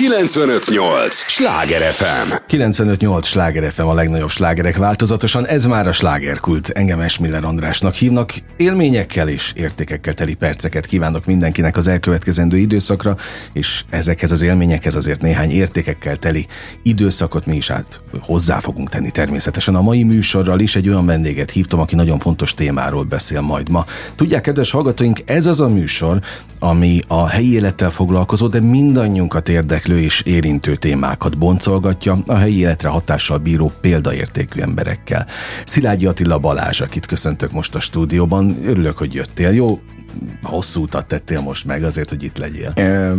[0.00, 1.14] 958!
[1.14, 2.32] Sláger FM!
[2.46, 3.26] 958!
[3.26, 6.68] Sláger FM a legnagyobb slágerek változatosan, ez már a slágerkult.
[6.68, 8.32] Engem Esmiller Andrásnak hívnak.
[8.56, 13.16] Élményekkel és értékekkel teli perceket kívánok mindenkinek az elkövetkezendő időszakra,
[13.52, 16.46] és ezekhez az élményekhez azért néhány értékekkel teli
[16.82, 19.74] időszakot mi is át hozzá fogunk tenni természetesen.
[19.74, 23.84] A mai műsorral is egy olyan vendéget hívtam, aki nagyon fontos témáról beszél majd ma.
[24.16, 26.20] Tudják, kedves hallgatóink, ez az a műsor,
[26.58, 29.48] ami a helyi élettel foglalkozó, de mindannyiunkat
[29.90, 35.26] érdeklő és érintő témákat boncolgatja a helyi életre hatással bíró példaértékű emberekkel.
[35.64, 39.50] Szilágyi Attila Balázs, akit köszöntök most a stúdióban, örülök, hogy jöttél.
[39.50, 39.80] Jó,
[40.42, 42.72] hosszú utat tettél most meg azért, hogy itt legyél.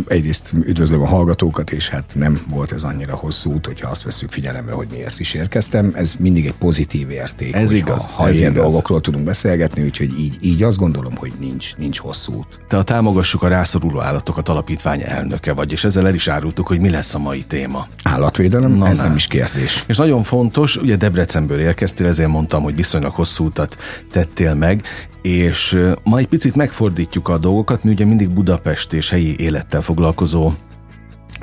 [0.08, 4.30] Egyrészt üdvözlöm a hallgatókat, és hát nem volt ez annyira hosszú út, hogyha azt veszük
[4.32, 5.92] figyelembe, hogy miért is érkeztem.
[5.94, 7.54] Ez mindig egy pozitív érték.
[7.54, 8.12] Ez igaz.
[8.12, 8.64] Ha ez ilyen igaz.
[8.64, 12.58] dolgokról tudunk beszélgetni, úgyhogy így, így azt gondolom, hogy nincs, nincs hosszú út.
[12.68, 16.80] Te a Támogassuk a rászoruló állatokat alapítvány elnöke vagy, és ezzel el is árultuk, hogy
[16.80, 17.86] mi lesz a mai téma.
[18.02, 19.04] Állatvédelem, Na, ez na.
[19.04, 19.84] nem is kérdés.
[19.86, 23.76] És nagyon fontos, ugye Debrecenből érkeztél, ezért mondtam, hogy viszonylag hosszú utat
[24.10, 24.82] tettél meg,
[25.22, 30.52] és ma egy picit megfordítjuk a dolgokat, mi ugye mindig Budapest és helyi élettel foglalkozó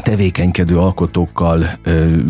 [0.03, 1.79] tevékenykedő alkotókkal,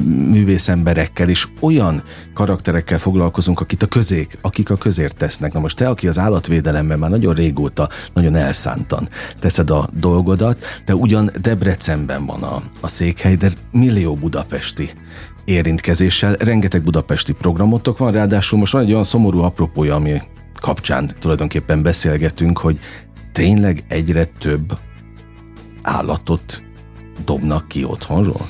[0.05, 5.53] művészemberekkel és olyan karakterekkel foglalkozunk, akit a közék, akik a közért tesznek.
[5.53, 10.95] Na most te, aki az állatvédelemben már nagyon régóta, nagyon elszántan teszed a dolgodat, de
[10.95, 14.89] ugyan Debrecenben van a, a székhely, de millió budapesti
[15.45, 20.22] érintkezéssel, rengeteg budapesti programotok van, ráadásul most van egy olyan szomorú apropója, ami
[20.59, 22.79] kapcsán tulajdonképpen beszélgetünk, hogy
[23.31, 24.77] tényleg egyre több
[25.81, 26.61] állatot
[27.25, 28.47] dobnak ki otthonról?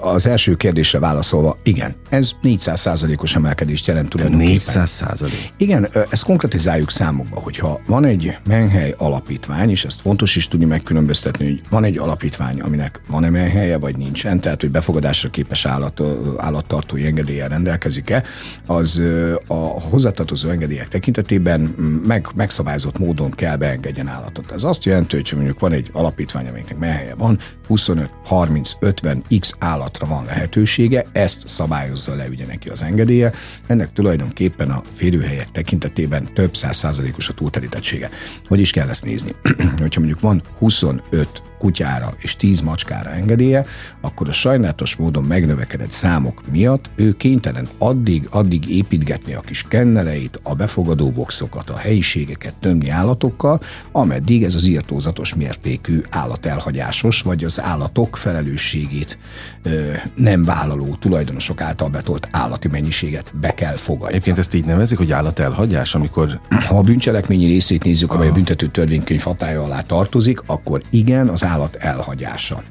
[0.00, 4.52] Az első kérdésre válaszolva, igen, ez 400%-os emelkedést jelent tulajdonképpen.
[4.52, 5.52] 400 százalék.
[5.56, 10.66] Igen, ö, ezt konkretizáljuk számokba, hogyha van egy menhely alapítvány, és ezt fontos is tudni
[10.66, 16.02] megkülönböztetni, hogy van egy alapítvány, aminek van-e menhelye, vagy nincsen, tehát hogy befogadásra képes állat,
[16.36, 18.22] állattartói engedéllyel rendelkezik-e,
[18.66, 19.02] az
[19.46, 21.60] a hozzátartozó engedélyek tekintetében
[22.06, 24.52] meg, megszabályozott módon kell beengedjen állatot.
[24.52, 29.54] Ez azt jelenti, hogy mondjuk van egy alapítvány, aminek menhelye van, 25, 30, 50 x
[29.58, 33.32] állatra van lehetősége, ezt szabályozza le ugye neki az engedélye.
[33.66, 38.10] Ennek tulajdonképpen a férőhelyek tekintetében több száz százalékos a túlterítettsége.
[38.48, 39.34] Hogy is kell ezt nézni?
[39.78, 43.64] Hogyha mondjuk van 25 kutyára és 10 macskára engedélye,
[44.00, 50.40] akkor a sajnálatos módon megnövekedett számok miatt ő kénytelen addig, addig építgetni a kis kenneleit,
[50.42, 53.60] a befogadó boxokat, a helyiségeket tömni állatokkal,
[53.92, 59.18] ameddig ez az írtózatos mértékű állatelhagyásos, vagy az állatok felelősségét
[59.62, 64.08] ö, nem vállaló tulajdonosok által betolt állati mennyiséget be kell fogadni.
[64.08, 68.66] Egyébként ezt így nevezik, hogy állatelhagyás, amikor Ha a bűncselekményi részét nézzük, amely a büntető
[68.66, 72.62] törvénykönyv hatája alá tartozik, akkor igen, az állat elhagyása.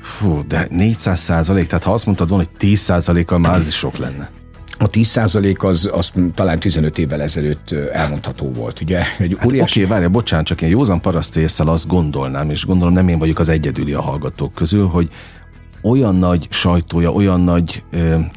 [0.00, 3.74] fú, de 400 százalék, tehát ha azt mondtad volna, hogy 10 százalékkal már az is
[3.74, 4.30] sok lenne.
[4.80, 8.80] A 10% az, az talán 15 évvel ezelőtt elmondható volt.
[8.80, 9.80] Ugye egy Hát óriási...
[9.80, 13.38] Oké, várj, bocsánat, csak én józan paraszti észsel azt gondolnám, és gondolom nem én vagyok
[13.38, 15.08] az egyedüli a hallgatók közül, hogy
[15.82, 17.84] olyan nagy sajtója, olyan nagy,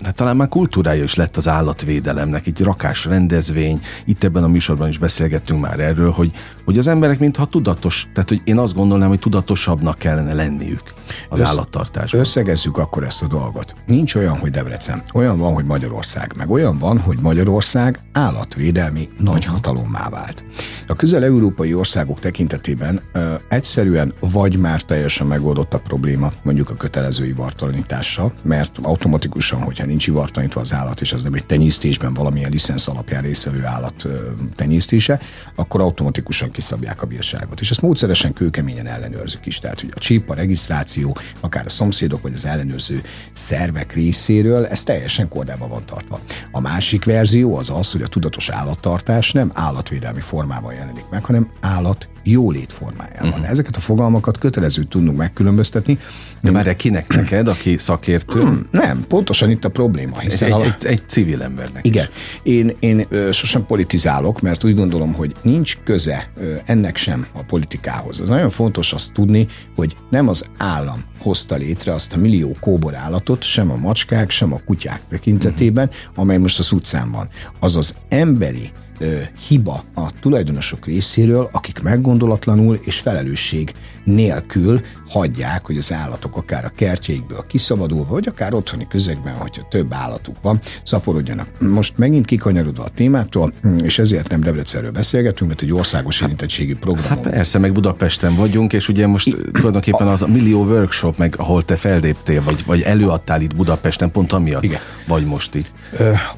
[0.04, 4.90] hát talán már kultúrája is lett az állatvédelemnek, egy rakás rendezvény, itt ebben a műsorban
[4.90, 6.32] is beszélgettünk már erről, hogy,
[6.66, 10.84] hogy az emberek mintha tudatos, tehát hogy én azt gondolnám, hogy tudatosabbnak kellene lenniük
[11.30, 12.20] az Össz- állattartásban.
[12.20, 13.76] Összegezzük akkor ezt a dolgot.
[13.88, 15.02] Nincs olyan, hogy Debrecen.
[15.14, 16.34] Olyan van, hogy Magyarország.
[16.38, 20.44] Meg olyan van, hogy Magyarország állatvédelmi nagyhatalommá vált.
[20.88, 27.26] A közel-európai országok tekintetében ö, egyszerűen vagy már teljesen megoldott a probléma, mondjuk a kötelező
[27.32, 32.88] ivartalanítással, mert automatikusan, hogyha nincs ivartalanítva az állat, és az nem egy tenyésztésben valamilyen licensz
[32.88, 34.08] alapján résztvevő állat
[34.56, 35.20] tenyésztése,
[35.56, 37.60] akkor automatikusan kiszabják a bírságot.
[37.60, 39.60] És ezt módszeresen kőkeményen ellenőrzik is.
[39.60, 43.02] Tehát, hogy a csíp, a regisztráció, akár a szomszédok vagy az ellenőrző
[43.34, 46.20] szervek részéről, ez teljesen kordában van tartva.
[46.52, 51.50] A másik verzió az az, hogy a tudatos állattartás nem állatvédelmi formában jelenik meg, hanem
[51.60, 53.30] állat jólét formájában.
[53.30, 53.50] Uh-huh.
[53.50, 55.98] Ezeket a fogalmakat kötelező tudnunk megkülönböztetni.
[56.42, 60.20] De várj, kinek neked, aki szakértő, Nem, pontosan itt a probléma.
[60.20, 60.64] Hiszen egy, a...
[60.64, 62.08] egy, egy civil embernek Igen.
[62.44, 67.44] Én, én ö, sosem politizálok, mert úgy gondolom, hogy nincs köze ö, ennek sem a
[67.44, 68.20] politikához.
[68.20, 72.96] Az nagyon fontos azt tudni, hogy nem az állam hozta létre azt a millió kóbor
[72.96, 77.28] állatot, sem a macskák, sem a kutyák tekintetében, amely most az utcán van.
[77.60, 78.72] Az az emberi
[79.02, 86.66] ö, hiba a tulajdonosok részéről, akik meggondolatlanul és felelősség nélkül hagyják, hogy az állatok akár
[86.66, 91.48] a kertjeikből kiszabadulva, vagy akár otthoni közegben, hogyha több állatuk van, szaporodjanak.
[91.60, 93.54] Most megint kikanyarodva a témától,
[93.84, 97.08] és ezért nem Debrecenről beszélgetünk, mert egy országos érintettségű program.
[97.08, 101.36] Hát persze, meg Budapesten vagyunk, és ugye most I, tulajdonképpen az a millió workshop, meg
[101.38, 104.80] ahol te feldéptél, vagy, vagy előadtál itt Budapesten, pont amiatt Igen.
[105.08, 105.72] vagy most itt.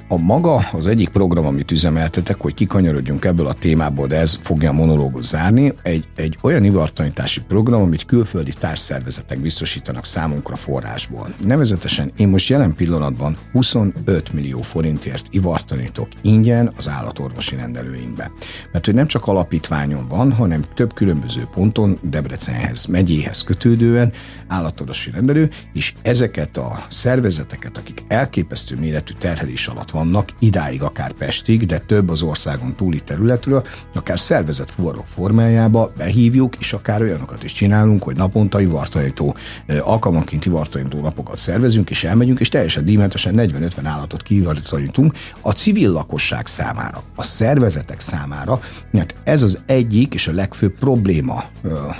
[0.07, 4.69] A maga az egyik program, amit üzemeltetek, hogy kikanyarodjunk ebből a témából, de ez fogja
[4.69, 11.27] a monológot zárni, egy, egy olyan ivartanyítási program, amit külföldi társszervezetek biztosítanak számunkra forrásból.
[11.41, 18.31] Nevezetesen én most jelen pillanatban 25 millió forintért ivartanítok ingyen az állatorvosi rendelőinkbe.
[18.71, 24.11] Mert hogy nem csak alapítványon van, hanem több különböző ponton Debrecenhez, megyéhez kötődően
[24.47, 31.65] állatorvosi rendelő, és ezeket a szervezeteket, akik elképesztő méretű terhelés alatt vannak, idáig akár Pestig,
[31.65, 33.63] de több az országon túli területről,
[33.93, 39.35] akár szervezet fuvarok formájába behívjuk, és akár olyanokat is csinálunk, hogy naponta ivartanító,
[39.81, 46.47] alkalmanként ivartanító napokat szervezünk, és elmegyünk, és teljesen díjmentesen 40-50 állatot kiivartanítunk a civil lakosság
[46.47, 48.59] számára, a szervezetek számára,
[48.91, 51.43] mert ez az egyik és a legfőbb probléma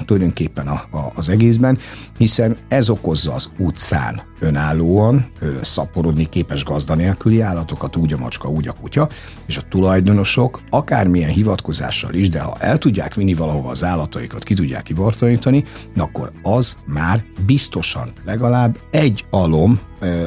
[0.06, 0.82] tulajdonképpen a,
[1.16, 1.78] az egészben,
[2.18, 5.26] hiszen ez okozza az utcán önállóan
[5.62, 9.10] szaporodni képes gazda nélküli állatokat, úgy a macska, úgy a kutya,
[9.46, 14.54] és a tulajdonosok akármilyen hivatkozással is, de ha el tudják vinni valahova az állataikat, ki
[14.54, 15.64] tudják kivartanítani,
[15.98, 19.80] akkor az már biztosan legalább egy alom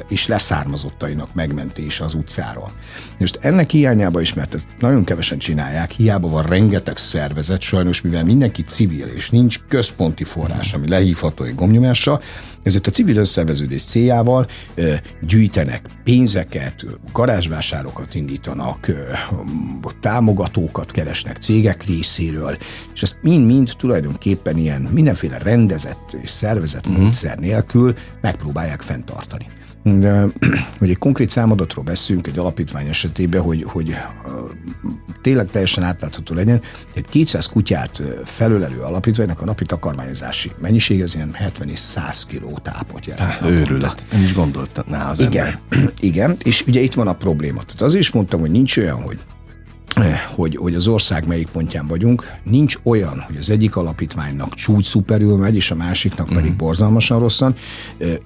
[0.09, 2.73] és leszármazottainak megmentése az utcáról.
[3.19, 8.25] Most ennek hiányába is, mert ezt nagyon kevesen csinálják, hiába van rengeteg szervezet, sajnos mivel
[8.25, 12.21] mindenki civil, és nincs központi forrás, ami lehívható egy gomnyomásra,
[12.63, 14.47] ezért a civil összeveződés céljával
[15.21, 18.91] gyűjtenek pénzeket, garázsvásárokat indítanak,
[20.01, 22.57] támogatókat keresnek cégek részéről,
[22.95, 27.03] és ezt mind-mind tulajdonképpen ilyen mindenféle rendezett és szervezett uh-huh.
[27.03, 29.47] módszer nélkül megpróbálják fenntartani.
[29.95, 30.27] De,
[30.79, 33.97] hogy egy konkrét számadatról beszélünk egy alapítvány esetében, hogy, hogy
[35.23, 36.61] tényleg teljesen átlátható legyen,
[36.95, 42.59] egy 200 kutyát felölelő alapítványnak a napi takarmányozási mennyiség az ilyen 70 és 100 kiló
[42.63, 43.43] tápot jelent.
[43.43, 44.07] Őrület.
[44.13, 45.93] Nem is gondoltam az Igen, ember.
[46.01, 47.63] igen, és ugye itt van a probléma.
[47.63, 49.19] Tehát azért is mondtam, hogy nincs olyan, hogy
[50.35, 52.31] hogy, hogy az ország melyik pontján vagyunk.
[52.45, 56.57] Nincs olyan, hogy az egyik alapítványnak csúcs szuperül megy, és a másiknak pedig mm.
[56.57, 57.55] borzalmasan rosszan.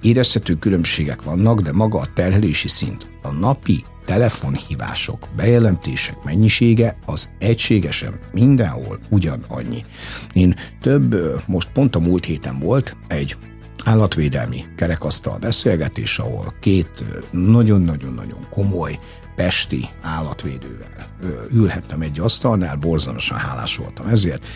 [0.01, 8.19] Érezhető különbségek vannak, de maga a terhelési szint, a napi telefonhívások, bejelentések mennyisége az egységesen
[8.31, 9.85] mindenhol ugyanannyi.
[10.33, 11.15] Én több,
[11.45, 13.35] most pont a múlt héten volt egy
[13.85, 18.99] állatvédelmi kerekasztal beszélgetés, ahol két nagyon-nagyon-nagyon komoly
[19.35, 21.09] pesti állatvédővel.
[21.51, 24.47] Ülhettem egy asztalnál, borzalmasan hálás voltam ezért,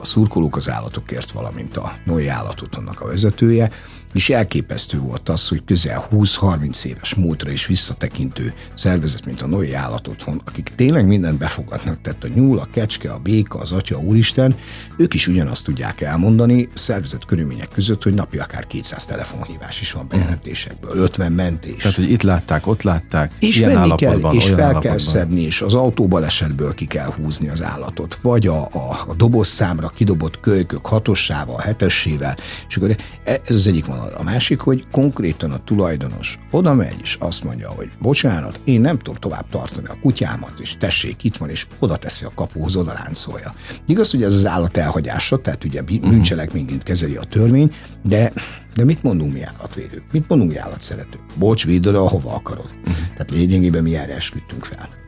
[0.00, 3.70] a szurkolók az állatokért, valamint a Noé állatotthonnak a vezetője,
[4.12, 9.72] és elképesztő volt az, hogy közel 20-30 éves múltra is visszatekintő szervezet, mint a Noé
[9.72, 14.54] Állatotthon, akik tényleg mindent befogadnak, tehát a nyúl, a kecske, a béka, az atya, úristen,
[14.96, 20.06] ők is ugyanazt tudják elmondani szervezet körülmények között, hogy napi akár 200 telefonhívás is van
[20.08, 21.76] bejelentésekből, 50 mentés.
[21.76, 24.80] Tehát, hogy itt látták, ott látták, és ilyen kell, és fel állapotban.
[24.80, 29.88] kell szedni, és az autóbalesetből ki kell húzni az állatot, vagy a, a, a dobozszámra
[29.88, 32.36] kidobott kölykök hatossával, hetessével,
[32.68, 34.18] és akkor ez az egyik van vonal.
[34.18, 38.98] A másik, hogy konkrétan a tulajdonos oda megy, és azt mondja, hogy bocsánat, én nem
[38.98, 42.92] tudom tovább tartani a kutyámat, és tessék, itt van, és oda teszi a kapuhoz, oda
[42.92, 43.54] láncolja.
[43.86, 48.32] Igaz, hogy ez az állat elhagyása, tehát ugye bűncselekményként kezeli a törvény, de
[48.74, 50.02] de mit mondunk mi állatvédők?
[50.12, 51.20] Mit mondunk mi állatszeretők?
[51.38, 52.74] Bocs, védd oda, ahova akarod.
[52.78, 52.94] Uh-huh.
[52.94, 54.99] Tehát lényegében mi erre esküdtünk fel.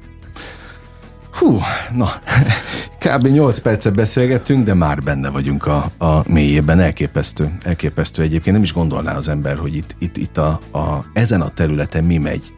[1.33, 1.61] Hú,
[1.95, 2.09] na,
[3.05, 3.27] kb.
[3.27, 6.81] 8 percet beszélgettünk, de már benne vagyunk a, a mélyében.
[6.81, 8.55] Elképesztő, elképesztő egyébként.
[8.55, 12.19] Nem is gondolná az ember, hogy itt, itt, itt a, a, ezen a területen mi
[12.19, 12.55] megy.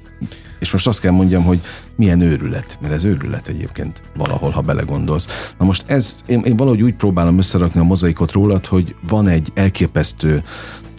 [0.59, 1.61] És most azt kell mondjam, hogy
[1.97, 5.55] milyen őrület, mert ez őrület egyébként valahol, ha belegondolsz.
[5.59, 9.51] Na most ez, én, én valahogy úgy próbálom összerakni a mozaikot rólad, hogy van egy
[9.55, 10.43] elképesztő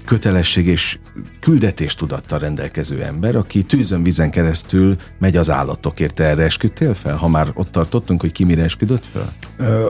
[0.06, 1.00] kötelesség és
[1.46, 6.14] küldetéstudattal rendelkező ember, aki tűzön vizen keresztül megy az állatokért.
[6.14, 9.34] Te erre esküdtél fel, ha már ott tartottunk, hogy ki mire esküdött fel?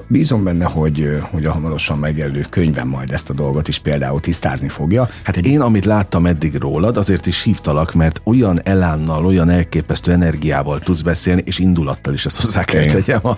[0.08, 4.70] Bízom benne, hogy, hogy a hamarosan megjelölő könyvben majd ezt a dolgot is például tisztázni
[4.70, 5.08] fogja.
[5.24, 10.80] Hát én, amit láttam eddig rólad, azért is hívtalak, mert olyan elánnal, olyan elképesztő energiával
[10.80, 13.38] tudsz beszélni, és indulattal is ezt hozzá kell tegyem a,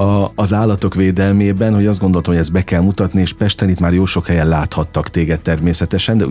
[0.00, 3.78] a, az állatok védelmében, hogy azt gondoltam, hogy ezt be kell mutatni, és Pesten itt
[3.78, 6.24] már jó sok helyen láthattak téged természetesen, de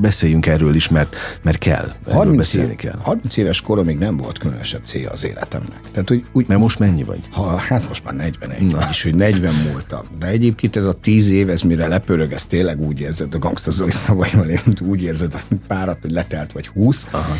[0.00, 1.92] beszéljünk erről is, mert, mert kell.
[2.10, 2.98] 30, beszélni kell.
[3.02, 5.80] 30 éves koromig nem volt különösebb célja az életemnek.
[5.92, 7.18] Tehát, hogy úgy, mert most mennyi vagy?
[7.30, 8.78] Ha, hát most már 41, Na.
[8.78, 10.06] vagyis, hogy 40 múltam.
[10.18, 13.70] De egyébként ez a 10 év, ez mire lepörög, ez tényleg úgy érzed, a Gangsta
[13.70, 14.46] Zoli szavaival,
[14.80, 17.06] úgy érzed, hogy párat, hogy letelt vagy 20.
[17.10, 17.34] Aha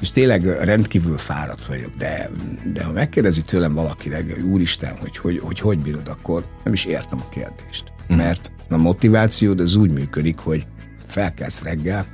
[0.00, 2.30] és tényleg rendkívül fáradt vagyok, de,
[2.72, 6.72] de ha megkérdezi tőlem valaki reggel, hogy úristen, hogy hogy, hogy hogy bírod, akkor nem
[6.72, 7.84] is értem a kérdést.
[8.12, 8.16] Mm.
[8.16, 10.66] Mert a motivációd az úgy működik, hogy
[11.06, 12.06] felkelsz reggel,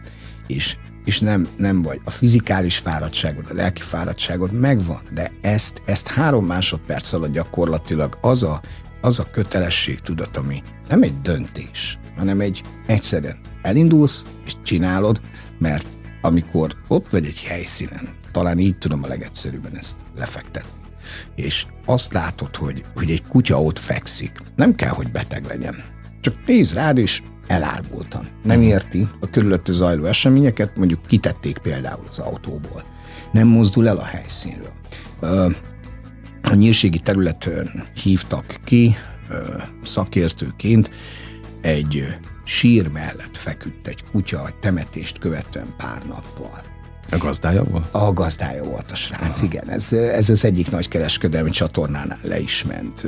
[0.47, 2.01] és, és nem, nem vagy.
[2.05, 8.43] A fizikális fáradtságod, a lelki fáradtságod megvan, de ezt, ezt három másodperc alatt gyakorlatilag az
[8.43, 8.61] a,
[9.01, 15.21] az a kötelesség tudat, ami nem egy döntés, hanem egy egyszerűen elindulsz és csinálod,
[15.59, 15.87] mert
[16.21, 20.71] amikor ott vagy egy helyszínen, talán így tudom a legegyszerűbben ezt lefektetni,
[21.35, 25.75] és azt látod, hogy, hogy egy kutya ott fekszik, nem kell, hogy beteg legyen.
[26.21, 28.27] Csak néz rád, és elárgultan.
[28.43, 32.85] Nem érti a körülötte zajló eseményeket, mondjuk kitették például az autóból.
[33.33, 34.73] Nem mozdul el a helyszínről.
[36.43, 38.95] A nyírségi területen hívtak ki
[39.83, 40.91] szakértőként
[41.61, 42.07] egy
[42.45, 46.76] sír mellett feküdt egy kutya egy temetést követően pár nappal.
[47.11, 47.95] A gazdája volt?
[47.95, 49.47] A gazdája volt a srác, Aha.
[49.47, 49.71] igen.
[49.71, 53.07] Ez, ez az egyik nagy kereskedelmi csatornánál le is ment.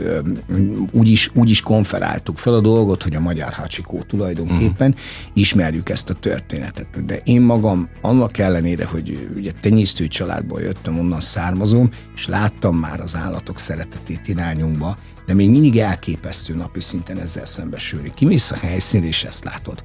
[0.92, 5.04] Úgy is, úgy is konferáltuk fel a dolgot, hogy a Magyar Hacsikó tulajdonképpen uh-huh.
[5.32, 7.04] ismerjük ezt a történetet.
[7.06, 13.00] De én magam annak ellenére, hogy ugye tenyésztő családból jöttem, onnan származom, és láttam már
[13.00, 18.12] az állatok szeretetét irányunkba, de még mindig elképesztő napi szinten ezzel szembesülni.
[18.14, 19.82] Kimész a helyszínre, és ezt látod.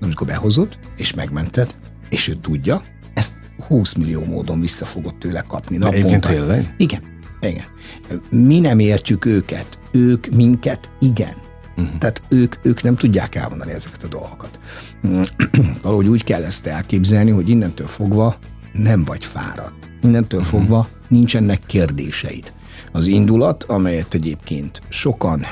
[0.00, 1.74] Amikor behozod, és megmented,
[2.08, 2.82] és ő tudja,
[3.66, 6.06] 20 millió módon vissza fogod tőle kapni naponta.
[6.06, 6.74] Igen, tényleg?
[6.76, 7.02] Igen,
[7.40, 7.64] igen.
[8.30, 11.34] Mi nem értjük őket, ők minket igen.
[11.76, 11.98] Uh-huh.
[11.98, 14.60] Tehát ők, ők nem tudják elmondani ezeket a dolgokat.
[15.82, 18.36] Valahogy úgy kell ezt elképzelni, hogy innentől fogva
[18.72, 19.90] nem vagy fáradt.
[20.02, 20.58] Innentől uh-huh.
[20.58, 22.52] fogva nincsenek kérdéseid.
[22.92, 25.44] Az indulat, amelyet egyébként sokan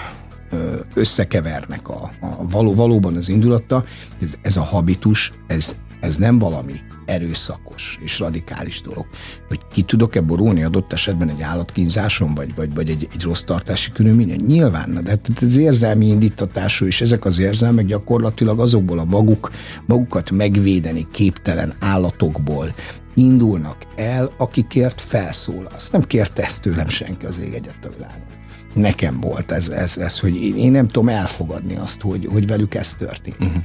[0.94, 3.84] összekevernek a, a való, valóban az indulatta,
[4.20, 9.06] ez, ez a habitus, ez, ez nem valami erőszakos és radikális dolog.
[9.48, 13.92] Hogy ki tudok-e borulni adott esetben egy állatkínzáson, vagy, vagy, vagy egy, egy rossz tartási
[13.92, 14.40] körülményen?
[14.46, 19.50] Nyilván, de hát az érzelmi indítatású, és ezek az érzelmek gyakorlatilag azokból a maguk,
[19.86, 22.74] magukat megvédeni képtelen állatokból
[23.14, 25.68] indulnak el, akikért felszól.
[25.74, 28.32] Azt nem kérte ezt tőlem senki az ég egyet a világon
[28.74, 32.94] nekem volt ez, ez, ez hogy én nem tudom elfogadni azt, hogy, hogy velük ez
[32.94, 33.40] történik.
[33.40, 33.62] Uh-huh.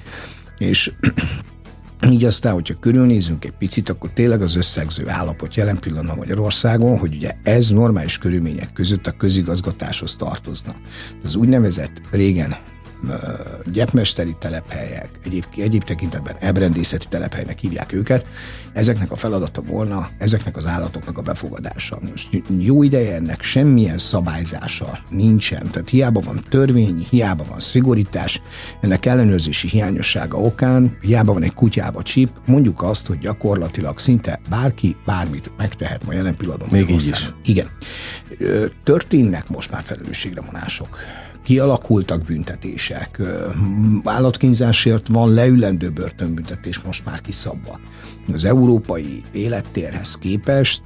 [0.57, 0.91] És
[2.07, 7.15] így aztán, hogyha körülnézünk egy picit, akkor tényleg az összegző állapot jelen pillanatban Magyarországon, hogy
[7.15, 10.75] ugye ez normális körülmények között a közigazgatáshoz tartozna.
[11.23, 12.55] Az úgynevezett régen
[13.71, 18.25] gyepmesteri telephelyek, egyéb, egyéb tekintetben ebrendészeti telephelynek hívják őket,
[18.73, 21.99] ezeknek a feladata volna ezeknek az állatoknak a befogadása.
[22.09, 28.41] Most jó ideje ennek semmilyen szabályzása nincsen, tehát hiába van törvény, hiába van szigorítás,
[28.81, 34.95] ennek ellenőrzési hiányossága okán, hiába van egy kutyába csíp, mondjuk azt, hogy gyakorlatilag szinte bárki
[35.05, 36.69] bármit megtehet ma jelen pillanatban.
[36.71, 37.31] Még így is.
[37.43, 37.67] Igen.
[38.83, 40.97] Történnek most már felelősségre vonások
[41.43, 43.21] kialakultak büntetések.
[44.03, 47.79] Állatkínzásért van leülendő börtönbüntetés most már kiszabva.
[48.33, 50.81] Az európai élettérhez képest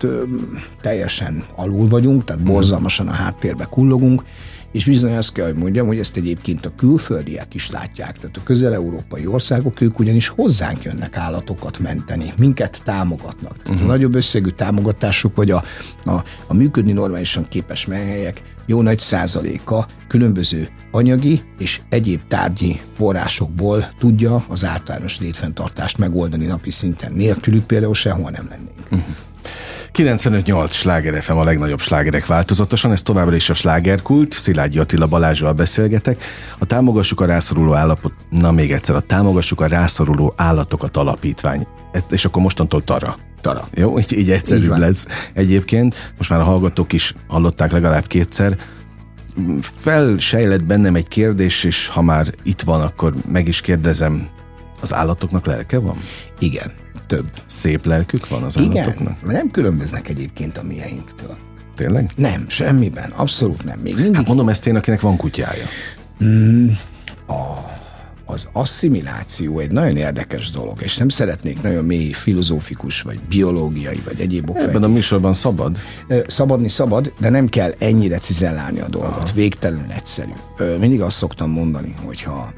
[0.81, 4.23] teljesen alul vagyunk, tehát borzalmasan a háttérbe kullogunk,
[4.73, 8.17] és bizony azt kell, hogy mondjam, hogy ezt egyébként a külföldiek is látják.
[8.17, 13.51] Tehát a közel-európai országok, ők ugyanis hozzánk jönnek állatokat menteni, minket támogatnak.
[13.61, 13.89] Tehát uh-huh.
[13.89, 15.63] a nagyobb összegű támogatásuk, vagy a,
[16.05, 23.87] a, a működni normálisan képes menhelyek jó nagy százaléka különböző anyagi és egyéb tárgyi forrásokból
[23.99, 27.11] tudja az általános létfenntartást megoldani napi szinten.
[27.13, 28.79] Nélkülük például sehol nem lennénk.
[28.91, 29.15] Uh-huh.
[29.93, 35.53] 95-8 sláger FM a legnagyobb slágerek változatosan, ez továbbra is a slágerkult, Szilágyi Attila Balázsral
[35.53, 36.23] beszélgetek.
[36.59, 41.67] A Támogassuk a rászoruló állapot, na még egyszer, a Támogassuk a rászoruló állatokat alapítvány.
[42.09, 43.17] És akkor mostantól Tara.
[43.43, 43.67] Tara.
[43.73, 46.13] Jó, így, így egyszerűbb így lesz egyébként.
[46.17, 48.57] Most már a hallgatók is hallották legalább kétszer.
[49.61, 54.27] Felsejlett bennem egy kérdés, és ha már itt van, akkor meg is kérdezem,
[54.81, 55.97] az állatoknak lelke van?
[56.39, 56.71] Igen,
[57.07, 57.25] több.
[57.45, 59.17] Szép lelkük van az Igen, állatoknak?
[59.23, 61.37] Igen, nem különböznek egyébként a mieinktől.
[61.75, 62.11] Tényleg?
[62.15, 63.79] Nem, semmiben, abszolút nem.
[63.79, 64.15] Még mindig...
[64.15, 65.65] Hát mondom ezt én, akinek van kutyája.
[66.23, 66.67] Mm,
[67.27, 67.71] a
[68.25, 74.19] az asszimiláció egy nagyon érdekes dolog, és nem szeretnék nagyon mély filozófikus, vagy biológiai, vagy
[74.19, 74.75] egyéb okfejtés.
[74.75, 75.77] Ebben a műsorban szabad?
[76.27, 79.11] Szabadni szabad, de nem kell ennyire cizellálni a dolgot.
[79.11, 79.33] Aha.
[79.33, 80.31] Végtelenül egyszerű.
[80.79, 82.53] Mindig azt szoktam mondani, hogy ha,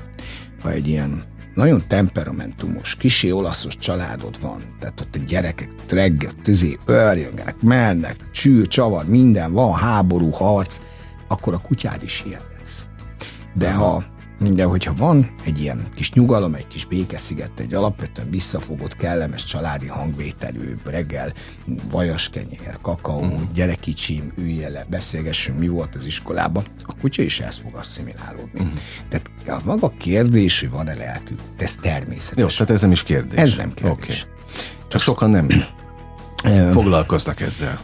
[0.69, 7.55] egy ilyen nagyon temperamentumos, kisé olaszos családod van, tehát ott a gyerekek reggel, tüzé, örjöngenek,
[7.61, 10.79] mennek, csűr, csavar, minden van, háború, harc,
[11.27, 12.89] akkor a kutyád is ilyen lesz.
[13.53, 14.03] De ha
[14.39, 19.87] de hogyha van egy ilyen kis nyugalom, egy kis békesziget, egy alapvetően visszafogott, kellemes családi
[19.87, 21.33] hangvételű, reggel
[21.89, 23.41] vajaskenyér, kakaó, uh-huh.
[23.53, 28.59] gyere kicsim, ülje le, beszélgessünk, mi volt az iskolában, a kutya is ezt fog asszimilálódni.
[28.59, 28.79] Uh-huh.
[29.09, 32.37] Tehát a maga kérdés, hogy van-e lelkük, ez természetes.
[32.37, 33.39] Jó, tehát ez nem is kérdés.
[33.39, 33.93] Ez nem kérdés.
[33.93, 34.55] Okay.
[34.87, 35.47] Csak sokan nem
[36.71, 37.79] foglalkoznak ezzel?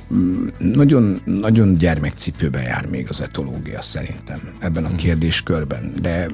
[0.58, 4.98] Nagyon, nagyon gyermekcipőben jár még az etológia szerintem ebben a mhm.
[4.98, 6.28] kérdéskörben, de,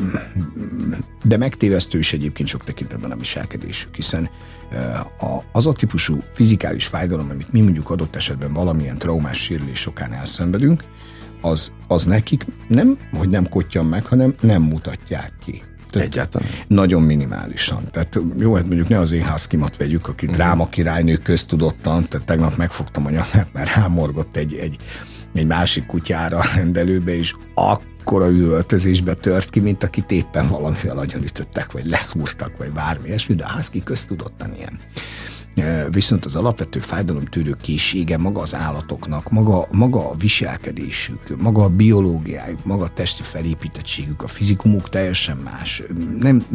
[1.24, 4.30] de megtévesztő is egyébként sok tekintetben a viselkedésük, hiszen
[5.52, 10.84] az a típusú fizikális fájdalom, amit mi mondjuk adott esetben valamilyen traumás sérülés sokán elszenvedünk,
[11.42, 15.64] az, az nekik nem, hogy nem kottyan meg, hanem nem mutatják ki.
[15.90, 16.50] Tehát Egyáltalán.
[16.68, 17.84] Nagyon minimálisan.
[17.92, 20.32] Tehát jó, hát mondjuk ne az én házkimat vegyük, aki mm.
[20.32, 24.78] dráma királynő köztudottan, tehát tegnap megfogtam a nyakát, mert rámorgott egy, egy,
[25.34, 31.72] egy másik kutyára a rendelőbe, és akkora üvöltözésbe tört ki, mint akit éppen valamivel ütöttek,
[31.72, 34.80] vagy leszúrtak, vagy bármi ilyesmi, de a házki köztudottan ilyen.
[35.90, 42.66] Viszont az alapvető fájdalomtűrő készsége maga az állatoknak, maga, maga a viselkedésük, maga a biológiájuk,
[42.66, 45.84] maga a testi felépítettségük, a fizikumuk teljesen más.
[46.20, 46.46] Nem,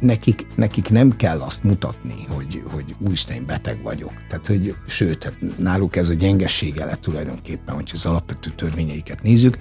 [0.00, 4.12] nekik, nekik nem kell azt mutatni, hogy, hogy úristen, beteg vagyok.
[4.28, 9.58] Tehát, hogy sőt, hát náluk ez a gyengessége lett tulajdonképpen, hogyha az alapvető törvényeiket nézzük,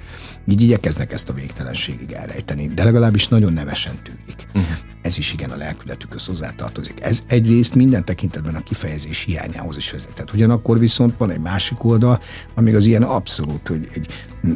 [0.47, 4.47] így igyekeznek ezt a végtelenségig elrejteni, de legalábbis nagyon nevesen tűnik.
[4.47, 4.96] Uh-huh.
[5.07, 7.01] Ez is igen a lelkületükhöz hozzátartozik.
[7.01, 10.33] Ez egyrészt minden tekintetben a kifejezés hiányához is vezetett.
[10.33, 12.19] Ugyanakkor viszont van egy másik oldal,
[12.55, 14.07] amíg az ilyen abszolút, hogy egy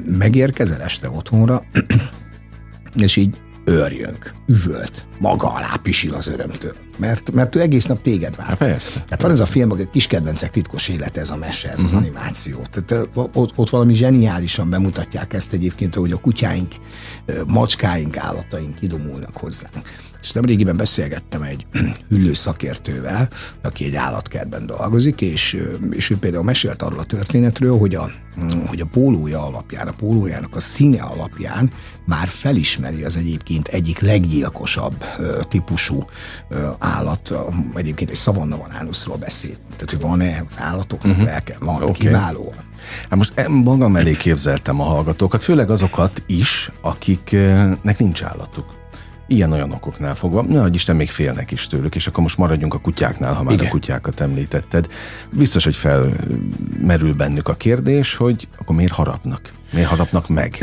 [0.05, 1.63] megérkezel este otthonra,
[3.05, 6.75] és így őrjönk, üvölt, maga alá pisil az örömtől.
[7.01, 8.47] Mert, mert ő egész nap téged vár.
[8.47, 8.93] Hát persze.
[8.93, 9.23] Tehát persze.
[9.23, 11.85] van ez a film, hogy kis kedvencek titkos élete, ez a mese, ez uh-huh.
[11.85, 12.01] az mhm.
[12.01, 12.61] animáció.
[12.71, 16.73] Tehát ott, ott valami zseniálisan bemutatják ezt egyébként, hogy a kutyáink,
[17.47, 19.81] macskáink, állataink kidomulnak hozzánk.
[20.21, 21.65] És nem régiben beszélgettem egy
[22.09, 23.29] hüllő szakértővel,
[23.61, 28.09] aki egy állatkertben dolgozik, és, és ő például mesélt arról a történetről, hogy a,
[28.65, 31.71] hogy a pólója alapján, a pólójának a színe alapján
[32.05, 35.03] már felismeri az egyébként egyik leggyilkosabb
[35.49, 36.05] típusú
[36.91, 37.33] állat,
[37.75, 39.55] egyébként egy szavanna vanánuszról beszél.
[39.71, 41.27] Tehát, hogy van-e az állatoknak uh-huh.
[41.27, 41.55] lelke?
[41.59, 41.91] Van, okay.
[41.91, 42.53] kiváló.
[43.09, 48.79] Hát most magam elé képzeltem a hallgatókat, főleg azokat is, akiknek nincs állatuk
[49.27, 52.79] ilyen-olyan okoknál fogva, na, hogy Isten még félnek is tőlük, és akkor most maradjunk a
[52.79, 53.65] kutyáknál, ha már Igen.
[53.65, 54.87] a kutyákat említetted.
[55.29, 59.53] Biztos, hogy felmerül bennük a kérdés, hogy akkor miért harapnak?
[59.73, 60.57] Miért harapnak meg?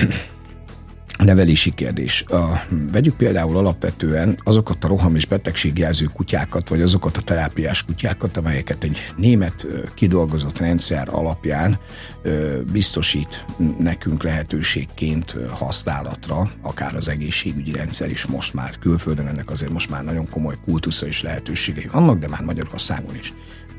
[1.25, 2.25] Nevelési kérdés.
[2.29, 8.37] A, vegyük például alapvetően azokat a roham és betegségjelző kutyákat, vagy azokat a terápiás kutyákat,
[8.37, 11.79] amelyeket egy német kidolgozott rendszer alapján
[12.73, 13.45] biztosít
[13.79, 20.05] nekünk lehetőségként használatra, akár az egészségügyi rendszer is most már külföldön, ennek azért most már
[20.05, 23.35] nagyon komoly kultusza és lehetőségei vannak, de már Magyarországon is.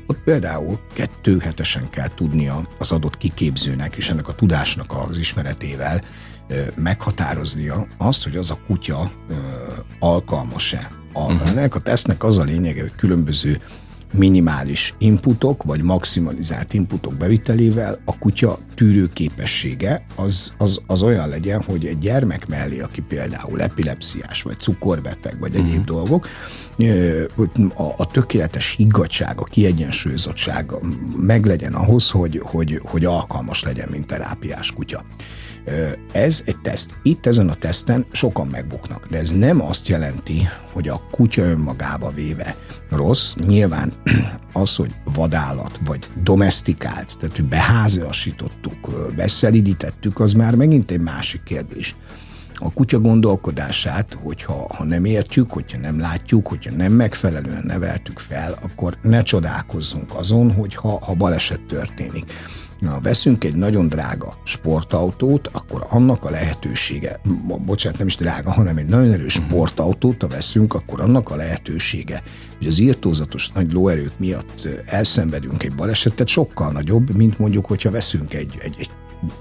[0.06, 6.00] Ott például kettő hetesen kell tudnia az adott kiképzőnek és ennek a tudásnak az ismeretével
[6.74, 9.10] meghatároznia azt, hogy az a kutya
[9.98, 10.90] alkalmas-e.
[11.12, 11.48] A, uh-huh.
[11.48, 13.60] Ennek a tesznek az a lényege, hogy különböző
[14.12, 21.86] minimális inputok, vagy maximalizált inputok bevitelével a kutya tűrőképessége az, az, az olyan legyen, hogy
[21.86, 25.84] egy gyermek mellé, aki például epilepsziás, vagy cukorbeteg, vagy egyéb uh-huh.
[25.84, 26.28] dolgok,
[27.74, 30.72] a, a tökéletes higgadság, a kiegyensúlyozottság
[31.16, 35.04] meglegyen ahhoz, hogy, hogy, hogy alkalmas legyen, mint terápiás kutya.
[36.12, 36.90] Ez egy teszt.
[37.02, 42.10] Itt ezen a teszten sokan megbuknak, de ez nem azt jelenti, hogy a kutya önmagába
[42.10, 42.56] véve
[42.90, 43.34] rossz.
[43.34, 43.92] Nyilván
[44.52, 51.96] az, hogy vadállat, vagy domestikált, tehát hogy beháziasítottuk, beszelidítettük, az már megint egy másik kérdés
[52.62, 58.54] a kutya gondolkodását, hogyha ha nem értjük, hogyha nem látjuk, hogyha nem megfelelően neveltük fel,
[58.62, 62.32] akkor ne csodálkozzunk azon, hogy ha, ha baleset történik.
[62.86, 67.20] Ha veszünk egy nagyon drága sportautót, akkor annak a lehetősége,
[67.64, 69.46] bocsánat, nem is drága, hanem egy nagyon erős mhm.
[69.46, 72.22] sportautót, ha veszünk, akkor annak a lehetősége,
[72.58, 78.34] hogy az írtózatos nagy lóerők miatt elszenvedünk egy balesetet, sokkal nagyobb, mint mondjuk, hogyha veszünk
[78.34, 78.90] egy, egy, egy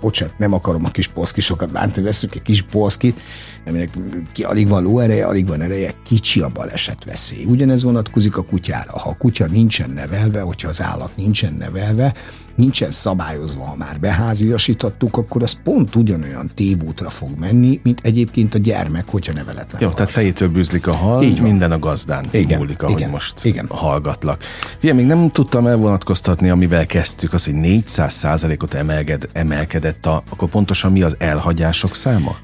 [0.01, 3.19] bocsánat, nem akarom a kis polszkisokat bántani, veszünk egy kis polszkit,
[3.65, 3.89] aminek
[4.33, 7.43] ki, alig van lóereje, alig van ereje, kicsi a baleset veszély.
[7.45, 8.91] Ugyanez vonatkozik a kutyára.
[8.99, 12.13] Ha a kutya nincsen nevelve, hogyha az állat nincsen nevelve,
[12.59, 18.57] nincsen szabályozva, ha már beháziasítottuk, akkor az pont ugyanolyan tévútra fog menni, mint egyébként a
[18.57, 19.81] gyermek, hogyha neveletlen.
[19.81, 23.45] Jó, tehát fejétől bűzlik a hal, Így minden a gazdán igen, múlik, ahogy igen, most
[23.45, 23.67] igen.
[23.69, 24.43] hallgatlak.
[24.83, 30.49] Ugye, még nem tudtam elvonatkoztatni, amivel kezdtük, az, hogy 400 százalékot emelkedett, emelkedett a, akkor
[30.49, 32.35] pontosan mi az elhagyások száma?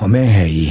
[0.00, 0.68] A menhelyi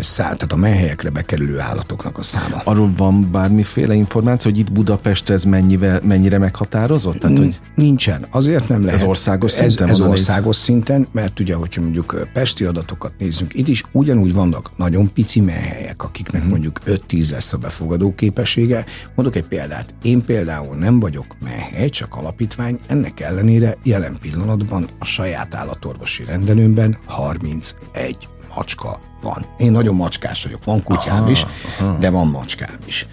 [0.00, 2.60] szám, tehát a menhelyekre bekerülő állatoknak a száma.
[2.64, 7.18] Arról van bármiféle információ, hogy itt Budapest ez mennyivel, mennyire meghatározott?
[7.18, 8.26] Tehát, hogy Nincsen.
[8.30, 9.00] Azért nem lehet.
[9.00, 9.88] Ez országos szinten?
[9.88, 14.70] Ez, ez országos szinten, mert ugye, hogyha mondjuk pesti adatokat nézzünk, itt is ugyanúgy vannak
[14.76, 16.50] nagyon pici menhelyek, akiknek hmm.
[16.50, 18.84] mondjuk 5-10 lesz a befogadó képessége.
[19.14, 19.94] Mondok egy példát.
[20.02, 26.96] Én például nem vagyok menhely, csak alapítvány, ennek ellenére jelen pillanatban a saját állatorvosi rendelőmben
[27.06, 29.46] 31 macska van.
[29.58, 31.46] Én nagyon macskás vagyok, van kutyám aha, is,
[31.80, 31.96] aha.
[31.98, 33.06] de van macskám is.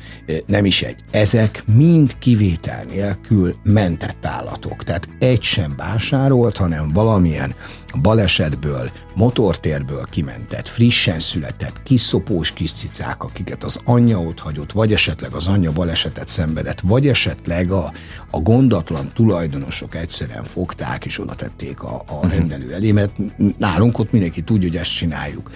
[0.45, 0.99] Nem is egy.
[1.11, 4.83] Ezek mind kivétel nélkül mentett állatok.
[4.83, 7.55] Tehát egy sem vásárolt, hanem valamilyen
[8.01, 15.33] balesetből, motortérből kimentett, frissen született, kiszopós kis cicák, akiket az anyja ott hagyott, vagy esetleg
[15.33, 17.91] az anyja balesetet szenvedett, vagy esetleg a,
[18.31, 22.29] a gondatlan tulajdonosok egyszerűen fogták és oda tették a, a mhm.
[22.29, 23.17] rendelő elé, mert
[23.57, 25.51] nálunk ott mindenki tudja, hogy ezt csináljuk.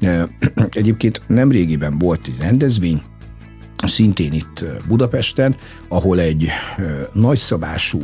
[0.70, 3.02] Egyébként nem régiben volt egy rendezvény,
[3.86, 5.56] szintén itt Budapesten,
[5.88, 6.48] ahol egy
[7.12, 8.02] nagyszabású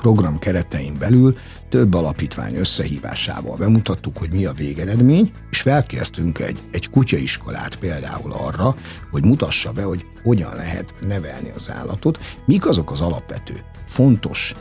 [0.00, 1.36] program keretein belül
[1.68, 8.74] több alapítvány összehívásával bemutattuk, hogy mi a végeredmény, és felkértünk egy, egy kutyaiskolát például arra,
[9.10, 14.54] hogy mutassa be, hogy hogyan lehet nevelni az állatot, mik azok az alapvető fontos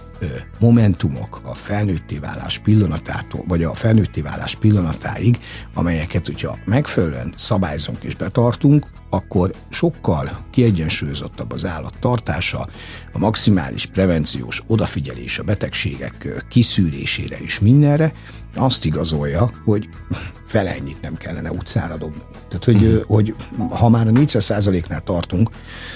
[0.59, 5.37] momentumok a felnőtté válás pillanatától, vagy a felnőtté válás pillanatáig,
[5.73, 12.67] amelyeket, hogyha megfelelően szabályzunk és betartunk, akkor sokkal kiegyensúlyozottabb az állat tartása,
[13.13, 18.13] a maximális prevenciós odafigyelés a betegségek kiszűrésére és mindenre,
[18.55, 19.89] azt igazolja, hogy
[20.45, 22.21] fele ennyit nem kellene utcára dobni.
[22.47, 23.03] Tehát, hogy, uh-huh.
[23.03, 23.35] hogy
[23.69, 25.49] ha már a 400%-nál tartunk,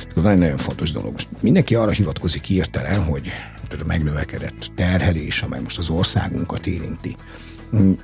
[0.10, 1.12] akkor nagyon, nagyon fontos dolog.
[1.12, 3.31] Most mindenki arra hivatkozik hirtelen, hogy
[3.71, 7.17] tehát a megnövekedett terhelés, amely most az országunkat érinti,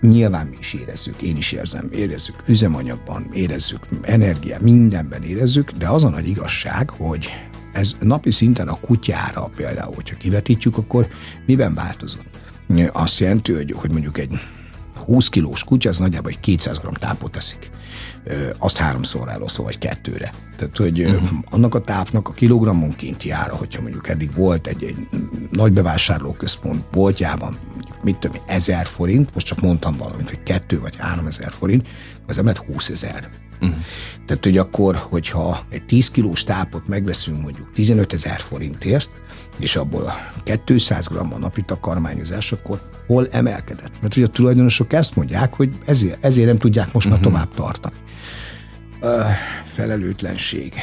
[0.01, 6.03] nyilván mi is érezzük, én is érzem, érezzük üzemanyagban, érezzük energia, mindenben érezzük, de az
[6.03, 7.29] a nagy igazság, hogy
[7.73, 11.07] ez napi szinten a kutyára például, hogyha kivetítjük, akkor
[11.45, 12.29] miben változott?
[12.91, 14.33] Azt jelenti, hogy, hogy mondjuk egy
[15.05, 17.71] 20 kilós kutya, az nagyjából egy 200 g tápot teszik.
[18.57, 20.33] Azt háromszor eloszol, vagy kettőre.
[20.57, 21.27] Tehát, hogy uh-huh.
[21.49, 25.07] annak a tápnak a kilogrammonként ára, hogyha mondjuk eddig volt egy, egy
[25.51, 30.95] nagy bevásárlóközpont boltjában, mondjuk mit tudom, ezer forint, most csak mondtam valamit, hogy kettő vagy
[30.95, 31.87] három ezer forint,
[32.27, 33.29] az nem lett 20 ezer.
[33.61, 33.77] Uh-huh.
[34.25, 39.09] Tehát, hogy akkor, hogyha egy 10 kilós tápot megveszünk mondjuk 15 ezer forintért,
[39.57, 40.13] és abból
[40.65, 43.91] 200 g a napi takarmányozás, akkor hol emelkedett?
[44.01, 47.33] Mert ugye a tulajdonosok ezt mondják, hogy ezért, ezért nem tudják most már uh-huh.
[47.33, 47.95] tovább tartani.
[49.01, 49.09] Uh,
[49.65, 50.73] felelőtlenség.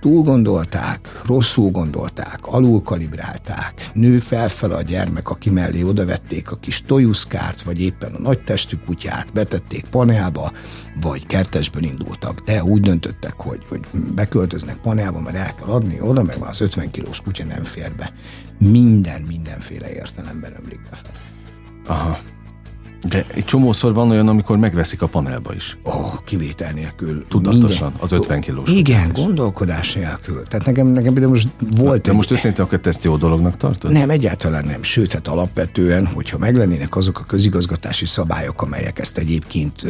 [0.00, 6.82] Túl gondolták, rosszul gondolták, alul kalibrálták, nő felfel a gyermek, aki mellé odavették a kis
[6.82, 10.52] tojuszkárt, vagy éppen a nagy testű kutyát, betették panelba,
[11.00, 13.80] vagy kertesből indultak, de úgy döntöttek, hogy, hogy
[14.14, 17.92] beköltöznek panelba, mert el kell adni, oda meg már az 50 kilós kutya nem fér
[17.96, 18.12] be.
[18.58, 21.29] Minden, mindenféle értelemben ömlik befelé.
[21.86, 22.18] Aha.
[23.08, 25.78] De egy csomószor van olyan, amikor megveszik a panelba is.
[25.86, 27.26] Ó, oh, kivétel nélkül.
[27.28, 28.02] Tudatosan, minden.
[28.02, 28.70] az 50 kilós.
[28.70, 30.42] Igen, gondolkodás nélkül.
[30.42, 32.16] Tehát nekem, nekem de most volt De egy...
[32.16, 33.92] most őszintén akkor ezt jó dolognak tartod?
[33.92, 34.82] Nem, egyáltalán nem.
[34.82, 39.86] Sőt, hát alapvetően, hogyha meglennének azok a közigazgatási szabályok, amelyek ezt egyébként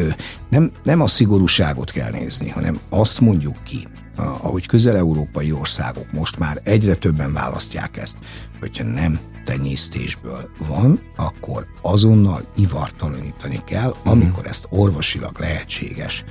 [0.48, 6.60] nem, nem a szigorúságot kell nézni, hanem azt mondjuk ki, ahogy közel-európai országok most már
[6.64, 8.16] egyre többen választják ezt,
[8.60, 14.08] hogyha nem tenyésztésből van, akkor azonnal ivartalanítani kell, mhm.
[14.08, 16.24] amikor ezt orvosilag lehetséges.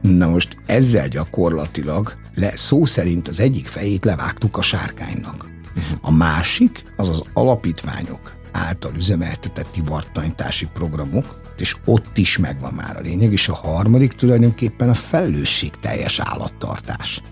[0.00, 5.48] Na most ezzel gyakorlatilag le, szó szerint az egyik fejét levágtuk a sárkánynak.
[5.74, 5.84] Mhm.
[6.00, 13.00] A másik az az alapítványok által üzemeltetett ivartanyítási programok, és ott is megvan már a
[13.00, 17.22] lényeg, és a harmadik tulajdonképpen a felelősség teljes állattartás.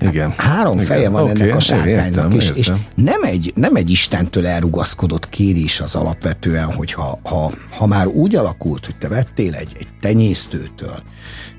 [0.00, 0.32] Igen.
[0.36, 0.86] Három Igen.
[0.86, 2.56] feje van okay, ennek a sárkánynak, és, értem.
[2.56, 8.06] és nem, egy, nem egy Istentől elrugaszkodott kérés az alapvetően, hogy ha, ha, ha már
[8.06, 11.02] úgy alakult, hogy te vettél egy, egy tenyésztőtől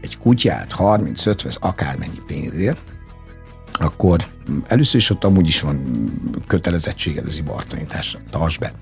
[0.02, 2.84] egy kutyát 30-50, akármennyi pénzért,
[3.74, 4.26] akkor
[4.68, 6.12] először is ott amúgy is van
[6.48, 8.74] kötelezettséged az ibartanításra, tartsd be.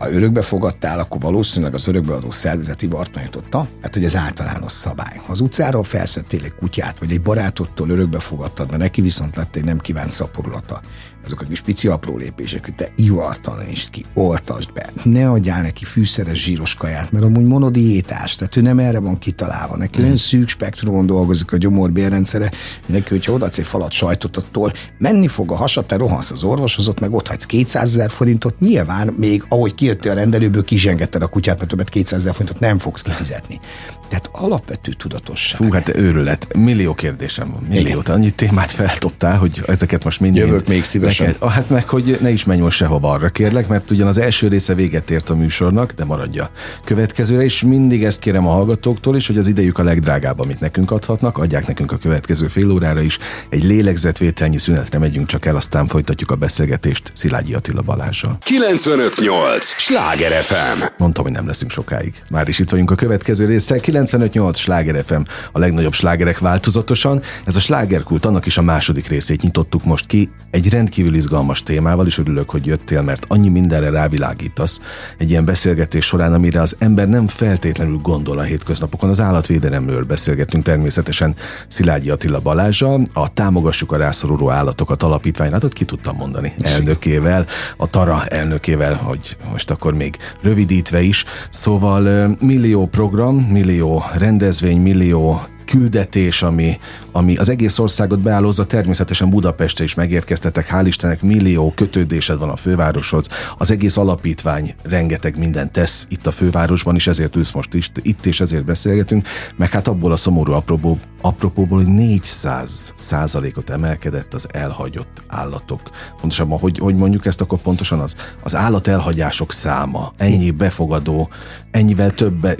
[0.00, 5.20] Ha örökbe fogadtál, akkor valószínűleg az örökbeadó szervezeti ivartalanította, hát hogy ez általános szabály.
[5.24, 9.56] Ha az utcáról felszedtél egy kutyát, vagy egy barátottól örökbe fogadtad, mert neki viszont lett
[9.56, 10.80] egy nem kívánt szaporulata,
[11.24, 15.84] azok a kis pici apró lépések, hogy te ivartalanítsd ki, oltasd be, ne adjál neki
[15.84, 19.76] fűszeres zsíros kaját, mert amúgy monodiétás, tehát ő nem erre van kitalálva.
[19.76, 20.04] Neki mm.
[20.04, 22.50] olyan szűk spektrumon dolgozik a gyomorbérrendszere,
[22.86, 26.88] neki, hogyha odaadsz egy falat sajtot, attól menni fog a hasad, te rohansz az orvoshoz,
[26.88, 31.26] ott meg ott hagysz 200 ezer forintot, nyilván még ahogy kijöttél a rendelőből, kizsengetted a
[31.26, 33.60] kutyát, mert többet 200 ezer forintot nem fogsz kifizetni.
[34.08, 35.60] Tehát alapvető tudatosság.
[35.60, 36.54] Fú, hát őrület.
[36.54, 37.66] Millió kérdésem van.
[37.68, 38.02] Millió.
[38.04, 40.36] Annyi témát feltoptál, hogy ezeket most mind.
[40.36, 41.09] Jövök még szívesen.
[41.18, 44.18] Neked, ah, hát meg, hogy ne is menj most sehova arra kérlek, mert ugyan az
[44.18, 46.50] első része véget ért a műsornak, de maradja
[46.84, 50.90] következőre, és mindig ezt kérem a hallgatóktól is, hogy az idejük a legdrágább, amit nekünk
[50.90, 53.18] adhatnak, adják nekünk a következő fél órára is.
[53.48, 58.38] Egy lélegzetvételnyi szünetre megyünk csak el, aztán folytatjuk a beszélgetést Szilágyi Attila Balázsal.
[58.40, 59.64] 958!
[59.64, 60.82] Sláger FM!
[60.98, 62.22] Mondtam, hogy nem leszünk sokáig.
[62.30, 63.80] Már is itt vagyunk a következő része.
[63.80, 65.20] 958 Sláger FM,
[65.52, 67.22] a legnagyobb slágerek változatosan.
[67.44, 70.30] Ez a slágerkult, annak is a második részét nyitottuk most ki.
[70.50, 74.80] Egy rendkívül izgalmas témával, is örülök, hogy jöttél, mert annyi mindenre rávilágítasz
[75.18, 79.10] egy ilyen beszélgetés során, amire az ember nem feltétlenül gondol a hétköznapokon.
[79.10, 81.34] Az állatvédelemről beszélgetünk természetesen
[81.68, 88.26] Szilágyi Attila Balázsa, a Támogassuk a rászoruló állatokat alapítványát, ki tudtam mondani, elnökével, a Tara
[88.26, 91.24] elnökével, hogy most akkor még rövidítve is.
[91.50, 96.78] Szóval millió program, millió rendezvény, millió küldetés, ami,
[97.12, 102.56] ami az egész országot beállózza, természetesen Budapestre is megérkeztetek, hál' Istennek millió kötődésed van a
[102.56, 107.90] fővároshoz, az egész alapítvány rengeteg mindent tesz itt a fővárosban is, ezért ülsz most is,
[108.02, 114.34] itt és ezért beszélgetünk, meg hát abból a szomorú apropó, apropóból, hogy 400 százalékot emelkedett
[114.34, 115.80] az elhagyott állatok.
[116.20, 121.28] Pontosabban, hogy, hogy mondjuk ezt akkor pontosan az, az állat elhagyások száma, ennyi befogadó,
[121.70, 122.58] ennyivel több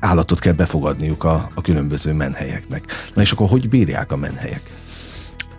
[0.00, 2.84] állatot kell befogadniuk a, a különböző menhelyeknek.
[3.14, 4.62] Na és akkor hogy bírják a menhelyek?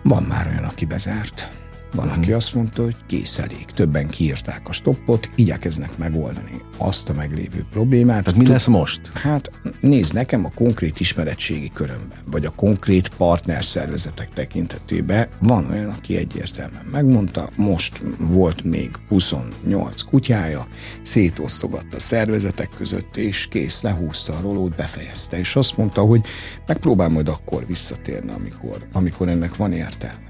[0.02, 1.63] Van már olyan, aki bezárt.
[1.94, 3.64] Van, aki azt mondta, hogy kész elég.
[3.64, 8.24] Többen kiírták a stoppot, igyekeznek megoldani azt a meglévő problémát.
[8.24, 9.00] Tehát mi lesz most?
[9.14, 16.16] Hát nézd, nekem a konkrét ismeretségi körömben, vagy a konkrét partnerszervezetek tekintetében van olyan, aki
[16.16, 20.66] egyértelműen megmondta, most volt még 28 kutyája,
[21.02, 26.20] szétosztogatta szervezetek között, és kész, lehúzta a rolót, befejezte, és azt mondta, hogy
[26.66, 30.23] megpróbál majd akkor visszatérni, amikor, amikor ennek van értelme.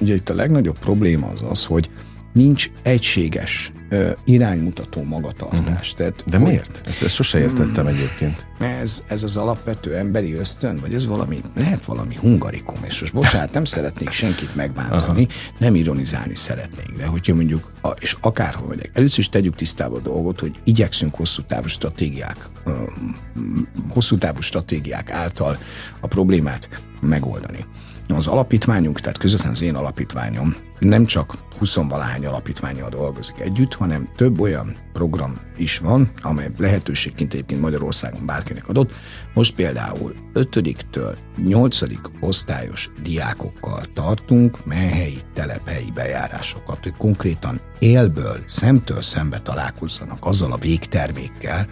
[0.00, 1.90] Ugye itt a legnagyobb probléma az az, hogy
[2.32, 5.60] nincs egységes ö, iránymutató magatartás.
[5.60, 5.96] Uh-huh.
[5.96, 6.82] Tehát, De hogy, miért?
[6.86, 8.48] Ezt, ezt sose értettem hmm, egyébként.
[8.58, 13.52] Ez, ez az alapvető emberi ösztön, vagy ez valami, lehet valami hungarikum, és most bocsánat,
[13.52, 15.56] nem szeretnék senkit megbántani, Aha.
[15.58, 20.40] nem ironizálni szeretnék, de hogyha mondjuk, és akárhol megyek, először is tegyük tisztába a dolgot,
[20.40, 22.36] hogy igyekszünk hosszú távú stratégiák,
[23.88, 25.58] hosszú távú stratégiák által
[26.00, 26.68] a problémát
[27.00, 27.64] megoldani.
[28.08, 34.08] Az alapítványunk, tehát közvetlenül az én alapítványom nem csak 20 valahány alapítványjal dolgozik együtt, hanem
[34.16, 38.92] több olyan program is van, amely lehetőségként egyébként Magyarországon bárkinek adott.
[39.34, 41.78] Most például 5-től 8.
[42.20, 51.66] osztályos diákokkal tartunk menhelyi telephelyi bejárásokat, hogy konkrétan élből, szemtől szembe találkozzanak azzal a végtermékkel,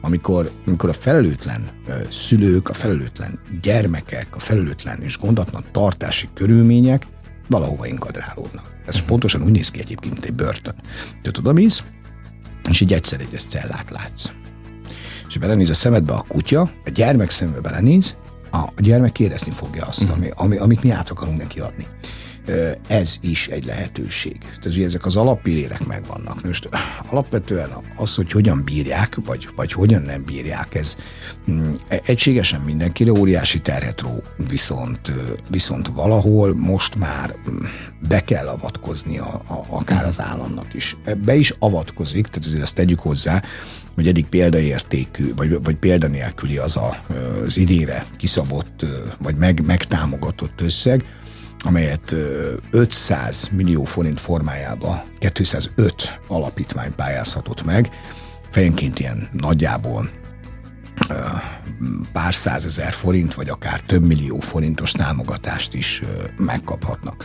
[0.00, 1.70] amikor, amikor a felelőtlen
[2.10, 7.06] szülők, a felelőtlen gyermekek, a felelőtlen és gondatlan tartási körülmények
[7.48, 8.76] valahova inkadrálódnak.
[8.86, 9.08] Ez uh-huh.
[9.08, 10.74] pontosan úgy néz ki egyébként, mint egy börtön.
[11.22, 11.84] Te oda mész,
[12.68, 14.30] és így egyszer egy cellát látsz.
[15.28, 18.16] És belenéz a szemedbe a kutya, a gyermek szembe belenéz,
[18.50, 20.16] a gyermek érezni fogja azt, uh-huh.
[20.16, 21.86] ami, ami, amit mi át akarunk neki adni
[22.86, 24.38] ez is egy lehetőség.
[24.38, 26.44] Tehát ugye ezek az alappillérek megvannak.
[26.44, 26.68] Most
[27.10, 30.96] alapvetően az, hogy hogyan bírják, vagy, vagy hogyan nem bírják, ez
[31.50, 35.12] mm, egységesen mindenkire óriási terhet ró, viszont,
[35.50, 37.56] viszont valahol most már mm,
[38.08, 40.96] be kell avatkozni a, a, akár az államnak is.
[41.24, 43.42] Be is avatkozik, tehát azért ezt tegyük hozzá,
[43.94, 47.04] hogy eddig példaértékű, vagy, vagy példanélküli az a,
[47.44, 48.86] az idére kiszabott,
[49.18, 51.04] vagy meg, megtámogatott összeg,
[51.68, 52.14] amelyet
[52.70, 57.88] 500 millió forint formájába 205 alapítvány pályázhatott meg,
[58.50, 60.10] fejenként ilyen nagyjából
[62.12, 66.02] pár százezer forint, vagy akár több millió forintos támogatást is
[66.36, 67.24] megkaphatnak.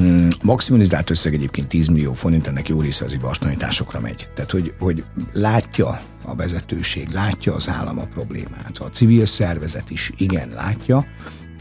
[0.00, 4.28] Mm, maximalizált összeg egyébként 10 millió forint, ennek jó része az ivartanításokra megy.
[4.34, 8.78] Tehát, hogy, hogy látja a vezetőség, látja az állam a problémát.
[8.78, 11.06] A civil szervezet is igen látja,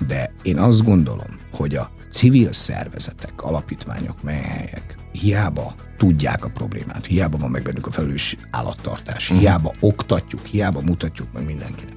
[0.08, 7.06] de én azt gondolom, hogy a civil szervezetek, alapítványok, melyek hiába tudják a problémát.
[7.06, 9.28] Hiába van meg bennük a felelős állattartás.
[9.28, 11.94] Hiába oktatjuk, hiába mutatjuk meg mindenkinek.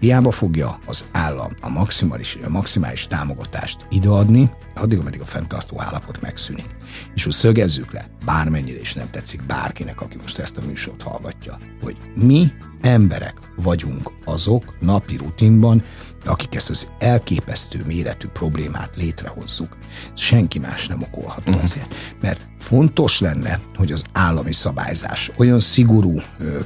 [0.00, 6.20] Hiába fogja az állam a maximális, a maximális támogatást ideadni, addig, ameddig a fenntartó állapot
[6.20, 6.76] megszűnik.
[7.14, 11.58] És hogy szögezzük le, bármennyire is nem tetszik bárkinek, aki most ezt a műsort hallgatja,
[11.82, 12.52] hogy mi
[12.86, 15.84] emberek vagyunk azok napi rutinban,
[16.24, 19.76] akik ezt az elképesztő méretű problémát létrehozzuk.
[20.14, 21.64] Senki más nem okolható uh-huh.
[21.64, 21.94] ezért.
[22.20, 26.20] Mert fontos lenne, hogy az állami szabályzás olyan szigorú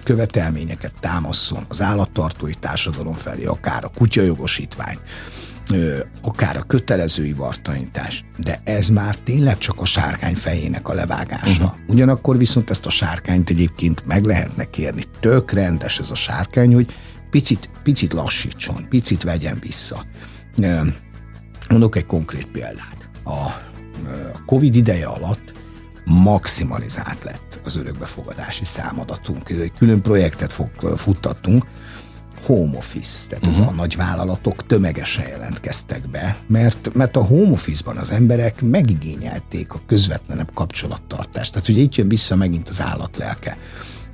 [0.04, 4.98] követelményeket támaszson az állattartói társadalom felé, akár a kutyajogosítvány,
[6.22, 11.64] akár a kötelező ivartanítás, de ez már tényleg csak a sárkány fejének a levágása.
[11.64, 11.78] Uh-huh.
[11.88, 15.04] Ugyanakkor viszont ezt a sárkányt egyébként meg lehetne kérni.
[15.20, 16.94] Tök rendes ez a sárkány, hogy
[17.30, 20.04] picit, picit lassítson, picit vegyen vissza.
[21.68, 23.10] Mondok egy konkrét példát.
[23.24, 23.50] A
[24.46, 25.54] Covid ideje alatt
[26.04, 29.50] maximalizált lett az örökbefogadási számadatunk.
[29.78, 30.54] Külön projektet
[30.96, 31.64] futtattunk,
[32.42, 33.62] home office, tehát uh-huh.
[33.62, 39.80] ez a nagyvállalatok tömegesen jelentkeztek be, mert, mert a home office-ban az emberek megigényelték a
[39.86, 41.52] közvetlenebb kapcsolattartást.
[41.52, 43.56] Tehát ugye itt jön vissza megint az állatlelke.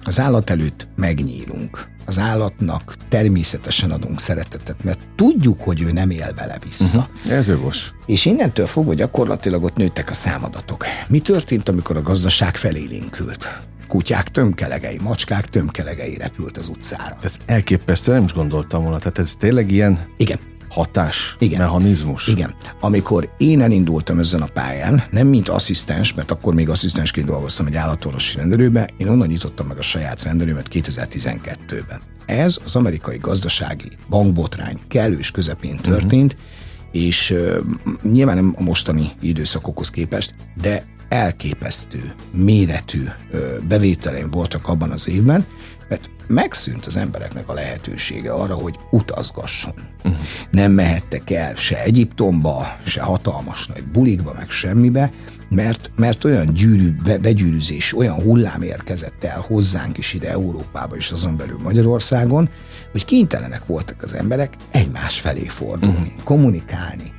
[0.02, 1.88] Az állat előtt megnyílunk.
[2.06, 6.98] Az állatnak természetesen adunk szeretetet, mert tudjuk, hogy ő nem él vele vissza.
[6.98, 7.32] Uh-huh.
[7.32, 7.92] Ez jogos.
[8.06, 10.84] És innentől fogva gyakorlatilag ott nőttek a számadatok.
[11.08, 13.48] Mi történt, amikor a gazdaság felélénkült?
[13.86, 17.16] Kutyák tömkelegei, macskák tömkelegei repült az utcára.
[17.22, 18.98] Ez elképesztő, nem is gondoltam volna.
[18.98, 20.38] Tehát ez tényleg ilyen Igen.
[20.68, 21.58] hatás, Igen.
[21.58, 22.26] mechanizmus.
[22.26, 22.54] Igen.
[22.80, 27.76] Amikor én elindultam ezen a pályán, nem mint asszisztens, mert akkor még asszisztensként dolgoztam egy
[27.76, 32.00] állatorvosi rendelőbe, én onnan nyitottam meg a saját rendelőmet 2012-ben.
[32.26, 37.02] Ez az amerikai gazdasági bankbotrány kellős közepén történt, uh-huh.
[37.04, 37.56] és uh,
[38.02, 43.04] nyilván nem a mostani időszakokhoz képest, de elképesztő méretű
[43.68, 45.46] bevételeim voltak abban az évben,
[45.88, 49.74] mert megszűnt az embereknek a lehetősége arra, hogy utazgasson.
[50.04, 50.20] Uh-huh.
[50.50, 55.12] Nem mehettek el se Egyiptomba, se hatalmas nagy bulikba, meg semmibe,
[55.48, 61.10] mert, mert olyan gyűrű, be, begyűrűzés, olyan hullám érkezett el hozzánk is ide Európába és
[61.10, 62.50] azon belül Magyarországon,
[62.92, 66.22] hogy kénytelenek voltak az emberek egymás felé fordulni, uh-huh.
[66.24, 67.12] kommunikálni,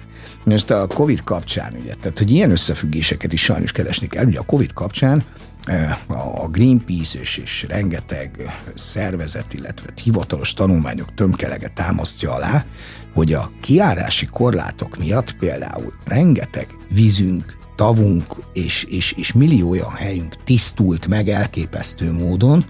[0.48, 4.26] most a Covid kapcsán, ugye, tehát hogy ilyen összefüggéseket is sajnos keresni kell.
[4.26, 5.22] Ugye a Covid kapcsán
[5.66, 5.98] eh,
[6.42, 12.66] a Greenpeace és, és rengeteg szervezet, illetve hivatalos tanulmányok tömkelege támasztja alá,
[13.14, 20.44] hogy a kiárási korlátok miatt például rengeteg vízünk, tavunk és, és, és millió olyan helyünk
[20.44, 22.66] tisztult meg elképesztő módon,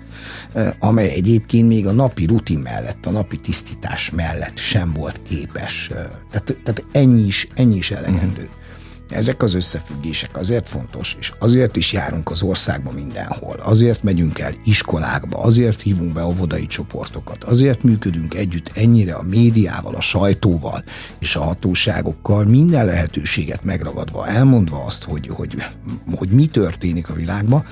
[0.80, 5.88] amely egyébként még a napi rutin mellett, a napi tisztítás mellett sem volt képes.
[6.32, 8.42] Tehát, tehát ennyi is, ennyi is elegendő.
[8.42, 8.57] Mm.
[9.10, 13.56] Ezek az összefüggések azért fontos, és azért is járunk az országban mindenhol.
[13.60, 19.96] Azért megyünk el iskolákba, azért hívunk be óvodai csoportokat, azért működünk együtt ennyire a médiával,
[19.96, 20.84] a sajtóval
[21.20, 25.64] és a hatóságokkal, minden lehetőséget megragadva, elmondva azt, hogy, hogy,
[26.16, 27.66] hogy mi történik a világban,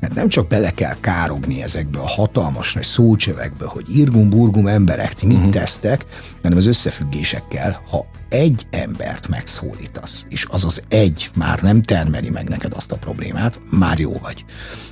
[0.00, 5.26] mert nem csak bele kell károgni ezekbe a hatalmas nagy szócsövekbe, hogy irgum-burgum emberek, ti
[5.26, 5.52] mit uh-huh.
[5.52, 6.06] tesztek,
[6.42, 12.48] hanem az összefüggésekkel, ha egy embert megszólítasz, és az az egy már nem termeli meg
[12.48, 14.44] neked azt a problémát, már jó vagy.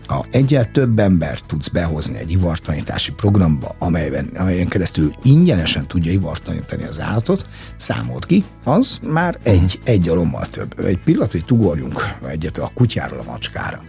[0.06, 6.84] Ha egyel több embert tudsz behozni egy ivartanítási programba, amelyben, amelyen keresztül ingyenesen tudja ivartanítani
[6.84, 9.80] az állatot, számolt ki, az már egy, uh-huh.
[9.84, 10.80] egy alommal több.
[10.80, 13.82] Egy pillanatig tugorjunk egyet a kutyáról a macskára.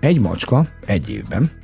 [0.00, 1.61] Egy macska egy évben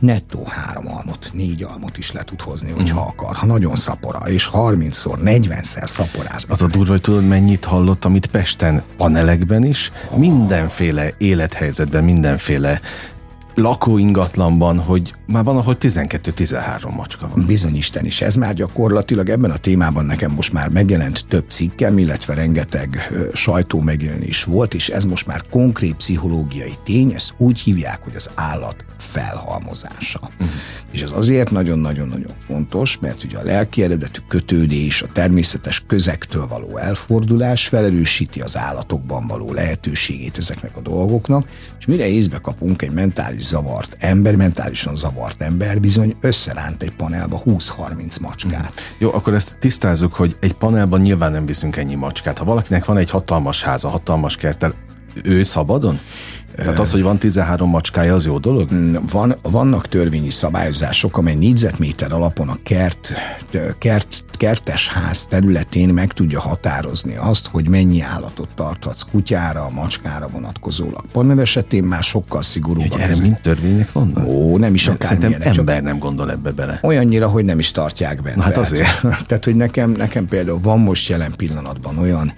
[0.00, 3.06] nettó három almot, négy almot is le tud hozni, hogyha mm.
[3.06, 6.44] akar, ha nagyon szapora, és 30-szor, 40-szer szaporát.
[6.48, 10.18] Az a durva, hogy tudod, mennyit hallottam itt Pesten, panelekben is, oh.
[10.18, 12.80] mindenféle élethelyzetben, mindenféle
[13.54, 17.44] lakóingatlanban, hogy már van, ahol 12-13 macska van.
[17.46, 18.20] Bizony Isten is.
[18.20, 23.80] Ez már gyakorlatilag ebben a témában nekem most már megjelent több cikkem, illetve rengeteg sajtó
[23.80, 28.84] megjelenés volt, és ez most már konkrét pszichológiai tény, ezt úgy hívják, hogy az állat
[28.98, 30.20] felhalmozása.
[30.22, 30.48] Uh-huh.
[30.90, 36.76] És ez azért nagyon-nagyon-nagyon fontos, mert ugye a lelki eredetű kötődés, a természetes közektől való
[36.76, 43.42] elfordulás felerősíti az állatokban való lehetőségét ezeknek a dolgoknak, és mire észbe kapunk egy mentális
[43.42, 48.60] zavart ember, mentálisan zavart ember bizony összeránt egy panelba 20-30 macskát.
[48.60, 48.74] Uh-huh.
[48.98, 52.38] Jó, akkor ezt tisztázzuk, hogy egy panelban nyilván nem viszünk ennyi macskát.
[52.38, 54.74] Ha valakinek van egy hatalmas háza, hatalmas kertel,
[55.22, 56.00] ő szabadon?
[56.64, 58.72] Tehát az, hogy van 13 macskája, az jó dolog?
[58.74, 63.12] Mm, van, vannak törvényi szabályozások, amely négyzetméter alapon a kert,
[63.78, 71.04] kert, kertes ház területén meg tudja határozni azt, hogy mennyi állatot tarthatsz kutyára, macskára vonatkozólag.
[71.12, 72.94] Panel esetén már sokkal szigorúbb.
[72.98, 74.26] Erre mind törvények vannak?
[74.26, 76.78] Ó, nem is akár Szerintem ember csak nem gondol ebbe bele.
[76.82, 78.42] Olyannyira, hogy nem is tartják benne.
[78.42, 79.00] Hát azért.
[79.28, 82.32] Tehát, hogy nekem, nekem például van most jelen pillanatban olyan,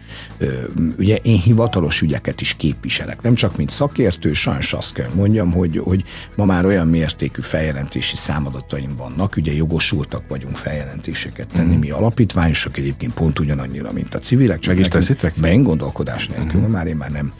[0.99, 5.81] ugye én hivatalos ügyeket is képviselek, nem csak mint szakértő, sajnos azt kell mondjam, hogy,
[5.85, 6.05] hogy
[6.37, 11.79] ma már olyan mértékű feljelentési számadataim vannak, ugye jogosultak vagyunk feljelentéseket tenni, mm.
[11.79, 14.59] mi alapítványosok egyébként pont ugyanannyira, mint a civilek.
[14.59, 15.35] Csak Meg is teszitek?
[15.41, 16.71] Ben gondolkodás nélkül, mm.
[16.71, 17.33] már én már nem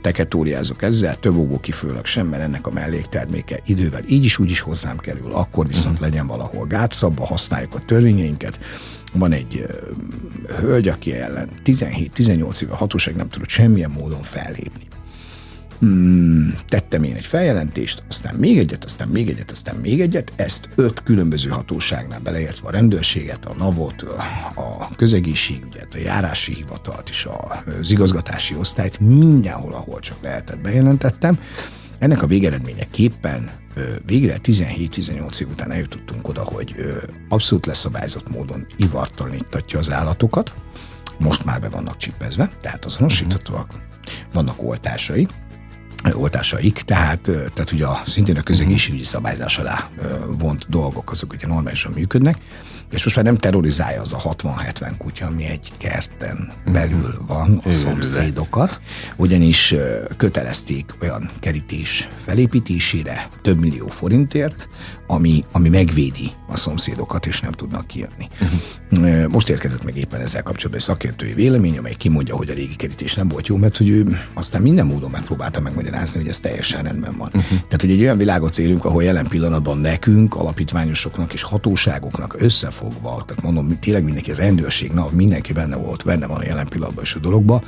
[0.00, 4.60] teketóriázok ezzel, több óvó kifőleg sem, mert ennek a mellékterméke idővel így is úgy is
[4.60, 6.08] hozzám kerül, akkor viszont uh-huh.
[6.08, 8.60] legyen valahol gátszabba, használjuk a törvényeinket.
[9.12, 14.86] Van egy uh, hölgy, aki ellen 17-18 éve hatóság nem tudott semmilyen módon fellépni.
[15.82, 20.68] Hmm, tettem én egy feljelentést, aztán még egyet, aztán még egyet, aztán még egyet, ezt
[20.74, 24.02] öt különböző hatóságnál beleértve a rendőrséget, a NAVot,
[24.54, 27.28] a közegészségügyet, a járási hivatalt és
[27.80, 29.00] az igazgatási osztályt.
[29.00, 31.38] Mindenhol, ahol csak lehetett bejelentettem.
[31.98, 33.50] Ennek a végeredményeképpen
[34.06, 36.74] végre 17-18 év után eljutottunk oda, hogy
[37.28, 40.54] abszolút leszabályzott módon ivartalanítatja az állatokat,
[41.18, 43.74] most már be vannak csipezve, tehát azonosíthatóak,
[44.32, 45.28] vannak oltásai,
[46.12, 47.20] oltásaik, tehát,
[47.54, 49.88] tehát ugye a, szintén a közegészségügyi szabályzás alá
[50.38, 52.38] vont dolgok, azok ugye normálisan működnek,
[52.90, 57.70] és most már nem terrorizálja az a 60-70 kutya, ami egy kerten belül van a
[57.70, 58.80] szomszédokat,
[59.16, 59.74] ugyanis
[60.16, 64.68] kötelezték olyan kerítés felépítésére több millió forintért,
[65.12, 68.28] ami, ami megvédi a szomszédokat, és nem tudnak kijönni.
[68.90, 69.26] Uh-huh.
[69.28, 73.14] Most érkezett meg éppen ezzel kapcsolatban egy szakértői vélemény, amely kimondja, hogy a régi kerítés
[73.14, 77.14] nem volt jó, mert hogy ő aztán minden módon megpróbálta megmagyarázni, hogy ez teljesen rendben
[77.16, 77.26] van.
[77.26, 77.48] Uh-huh.
[77.48, 83.42] Tehát, hogy egy olyan világot élünk, ahol jelen pillanatban nekünk, alapítványosoknak és hatóságoknak összefogva, tehát
[83.42, 87.18] mondom, tényleg mindenki rendőrség, na, mindenki benne volt, benne van a jelen pillanatban is a
[87.18, 87.62] dologba,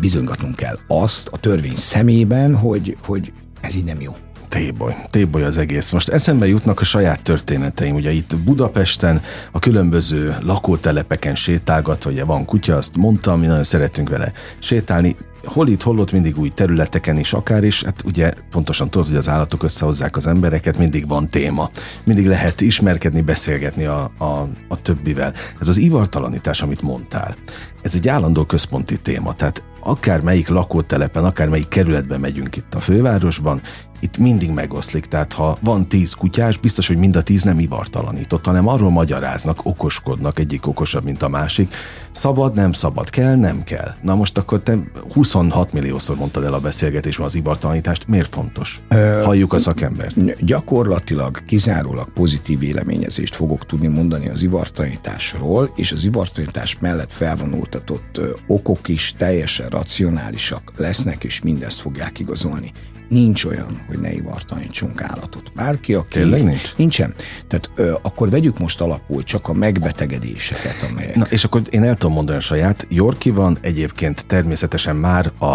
[0.00, 4.16] bizonygatnunk kell azt a törvény szemében, hogy, hogy ez így nem jó.
[4.48, 5.90] Téboly, téboly az egész.
[5.90, 7.94] Most eszembe jutnak a saját történeteim.
[7.94, 9.22] Ugye itt Budapesten
[9.52, 15.68] a különböző lakótelepeken sétálgatva, ugye van kutya, azt mondtam, mi nagyon szeretünk vele sétálni hol
[15.68, 19.28] itt, hol ott mindig új területeken is akár is, hát ugye pontosan tudod, hogy az
[19.28, 21.70] állatok összehozzák az embereket, mindig van téma.
[22.04, 25.34] Mindig lehet ismerkedni, beszélgetni a, a, a többivel.
[25.60, 27.36] Ez az ivartalanítás, amit mondtál,
[27.82, 32.80] ez egy állandó központi téma, tehát akár melyik lakótelepen, akár melyik kerületben megyünk itt a
[32.80, 33.60] fővárosban,
[34.00, 38.44] itt mindig megoszlik, tehát ha van tíz kutyás, biztos, hogy mind a tíz nem ivartalanított,
[38.44, 41.74] hanem arról magyaráznak, okoskodnak, egyik okosabb, mint a másik.
[42.12, 43.94] Szabad, nem szabad, kell, nem kell.
[44.02, 44.78] Na most akkor te
[45.12, 48.80] 26 milliószor mondtad el a beszélgetésben az ivartalanítást, miért fontos?
[49.24, 50.44] Halljuk a szakembert.
[50.44, 58.88] Gyakorlatilag kizárólag pozitív véleményezést fogok tudni mondani az ivartalanításról, és az ivartalanítás mellett felvonultatott okok
[58.88, 62.72] is teljesen racionálisak lesznek, és mindezt fogják igazolni
[63.08, 65.52] nincs olyan, hogy ne ivartalanítsunk állatot.
[65.54, 66.12] Bárki, aki...
[66.12, 66.74] Tényleg nincs?
[66.76, 67.14] Nincsen.
[67.48, 71.16] Tehát ö, akkor vegyük most alapul csak a megbetegedéseket, amelyek...
[71.16, 72.86] Na, és akkor én el tudom mondani a saját.
[72.90, 75.46] Jorki van egyébként természetesen már a,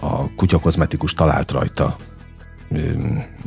[0.00, 1.96] a kutyakozmetikus talált rajta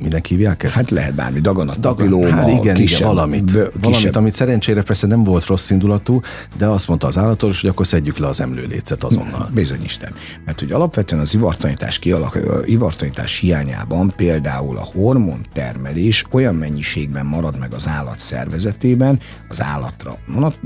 [0.02, 0.74] minek hívják ezt?
[0.74, 3.44] Hát lehet bármi, daganat, Dagan, hát igen, kisebb, igen, valamit.
[3.46, 3.72] Kisebb.
[3.82, 6.20] Valamit, amit szerencsére persze nem volt rossz indulatú,
[6.58, 9.50] de azt mondta az állatos, hogy akkor szedjük le az emlőlécet azonnal.
[9.54, 10.14] Bizony Isten.
[10.46, 17.74] Mert hogy alapvetően az ivartanítás, kialak, ivartanítás hiányában például a hormontermelés olyan mennyiségben marad meg
[17.74, 19.20] az állat szervezetében,
[19.50, 20.18] az állatra,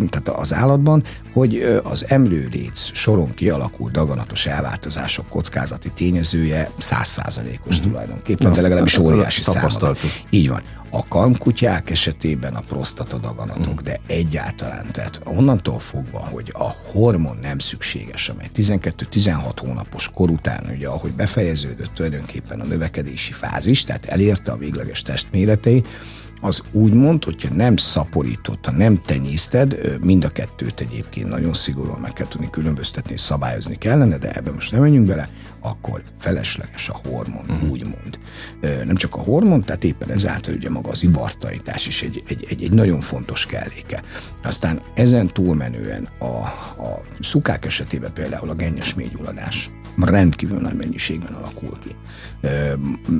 [0.09, 1.03] tehát az állatban,
[1.33, 7.91] hogy az emlőléc soron kialakult daganatos elváltozások kockázati tényezője százszázalékos uh-huh.
[7.91, 10.11] tulajdonképpen, de legalábbis óriási tapasztaltuk.
[10.29, 10.61] Így van.
[10.91, 13.83] A kamkutyák esetében a prostata daganatok, mm.
[13.83, 20.71] de egyáltalán, tehát onnantól fogva, hogy a hormon nem szükséges, amely 12-16 hónapos kor után,
[20.75, 25.83] ugye ahogy befejeződött tulajdonképpen a növekedési fázis, tehát elérte a végleges testméretei,
[26.41, 32.13] az úgy mond, hogyha nem szaporította, nem tenyészted, mind a kettőt egyébként nagyon szigorúan meg
[32.13, 35.29] kell tudni különböztetni, és szabályozni kellene, de ebben most nem menjünk bele,
[35.59, 37.69] akkor felesleges a hormon, uh-huh.
[37.69, 38.19] úgymond.
[38.61, 42.63] Nem csak a hormon, tehát éppen ezáltal ugye maga az ivartanítás is egy, egy, egy,
[42.63, 44.03] egy nagyon fontos kelléke.
[44.43, 46.25] Aztán ezen túlmenően a,
[46.83, 49.71] a szukák esetében például a gennyes mélygyulladás
[50.07, 51.95] rendkívül nagy mennyiségben alakul ki.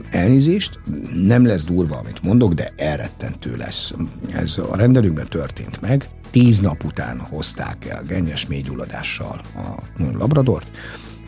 [0.09, 0.79] Elnézést,
[1.25, 3.93] nem lesz durva, amit mondok, de elrettentő lesz.
[4.31, 9.83] Ez a rendelőnkben történt meg, tíz nap után hozták el gennyes mélygyulladással a
[10.17, 10.67] labradort,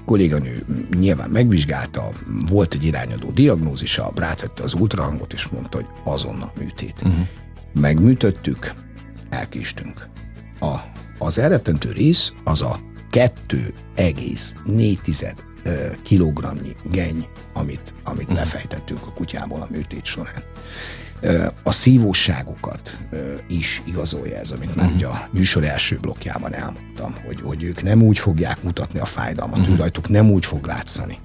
[0.06, 0.66] kolléganő
[1.00, 2.10] nyilván megvizsgálta,
[2.50, 7.02] volt egy irányadó diagnózisa, rátette az ultrahangot, és mondta, hogy azonnal műtét.
[7.02, 7.28] Uh-huh.
[7.74, 8.74] Megműtöttük,
[9.30, 10.08] elkistünk.
[10.60, 10.76] A,
[11.18, 12.80] az elrettentő rész az a
[13.12, 15.34] 2,4
[16.04, 18.38] kilogramnyi geny, amit, amit uh-huh.
[18.38, 20.44] lefejtettünk a kutyából a műtét során
[21.64, 22.98] a szívóságokat
[23.48, 24.96] is igazolja ez, amit már uh-huh.
[24.96, 29.60] ugye a műsor első blokkjában elmondtam, hogy, hogy ők nem úgy fogják mutatni a fájdalmat,
[29.60, 29.76] uh-huh.
[29.76, 31.20] ő rajtuk nem úgy fog látszani.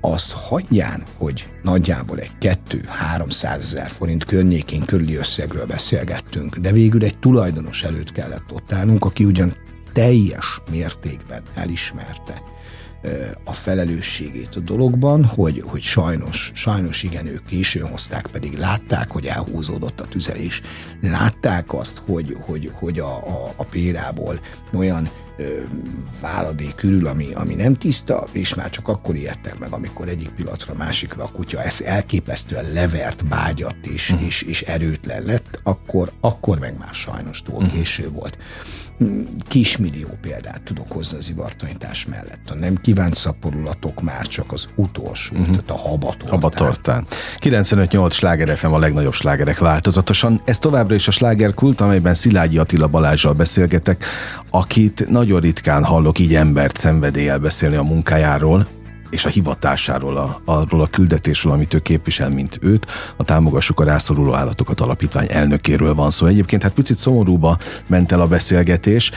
[0.00, 7.18] Azt hagyján, hogy nagyjából egy 2-300 ezer forint környékén körüli összegről beszélgettünk, de végül egy
[7.18, 9.52] tulajdonos előtt kellett ott állnunk, aki ugyan
[9.92, 12.42] teljes mértékben elismerte,
[13.44, 19.26] a felelősségét a dologban, hogy, hogy sajnos, sajnos igen, ők későn hozták, pedig látták, hogy
[19.26, 20.60] elhúzódott a tüzelés.
[21.00, 24.40] Látták azt, hogy, hogy, hogy a, a, a pérából
[24.72, 25.44] olyan ö,
[26.20, 30.74] váladék körül, ami, ami nem tiszta, és már csak akkor ijedtek meg, amikor egyik pillanatra
[30.74, 34.26] másikra a kutya ezt elképesztően levert, bágyat és, uh-huh.
[34.26, 37.72] és, és erőtlen lett, akkor, akkor meg már sajnos túl uh-huh.
[37.72, 38.38] késő volt
[39.48, 42.50] kismillió példát tudok hozni az ivartanítás mellett.
[42.50, 45.50] A nem kívánt szaporulatok már csak az utolsó, uh-huh.
[45.50, 46.30] tehát a habatortán.
[46.30, 47.06] Habatortán.
[47.38, 50.40] 95-8 sláger FM a legnagyobb slágerek változatosan.
[50.44, 54.04] Ez továbbra is a slágerkult, amelyben Szilágyi Attila Balázsral beszélgetek,
[54.50, 58.66] akit nagyon ritkán hallok így embert szenvedéllyel beszélni a munkájáról,
[59.12, 62.86] és a hivatásáról, a, arról a küldetésről, amit ő képvisel, mint őt,
[63.16, 66.26] a Támogassuk a rászoruló állatokat alapítvány elnökéről van szó.
[66.26, 69.10] Egyébként hát picit szomorúba ment el a beszélgetés,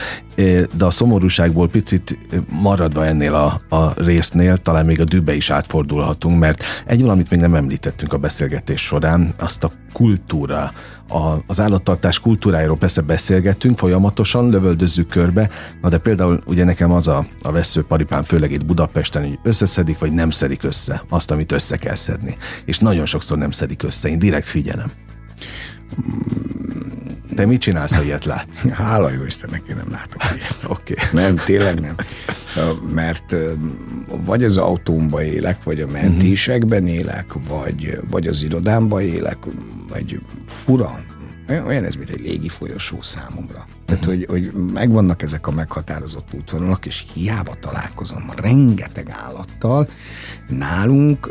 [0.76, 2.18] de a szomorúságból picit
[2.62, 7.40] maradva ennél a, a résznél, talán még a dűbe is átfordulhatunk, mert egy valamit még
[7.40, 10.72] nem említettünk a beszélgetés során, azt a kultúra,
[11.08, 17.08] a, az állattartás kultúrájáról persze beszélgettünk, folyamatosan lövöldözzük körbe, na de például ugye nekem az
[17.08, 21.52] a, a vesző paripán, főleg itt Budapesten, hogy összeszedik, vagy nem szedik össze azt, amit
[21.52, 22.36] össze kell szedni.
[22.64, 24.92] És nagyon sokszor nem szedik össze, én direkt figyelem.
[27.36, 28.62] Te mit csinálsz, ha ilyet látsz?
[28.82, 30.64] Hála jó Istennek, én nem látok ilyet.
[30.78, 30.92] Oké.
[30.92, 31.22] Okay.
[31.22, 31.94] Nem, tényleg nem.
[32.94, 33.36] Mert
[34.24, 39.38] vagy az autómba élek, vagy a mentésekben élek, vagy, vagy az irodámba élek,
[39.88, 40.20] vagy
[40.64, 41.00] fura,
[41.48, 43.66] olyan ez, mint egy légi folyosó számomra.
[43.84, 49.88] Tehát, hogy, hogy megvannak ezek a meghatározott útvonalak, és hiába találkozom rengeteg állattal.
[50.48, 51.30] Nálunk,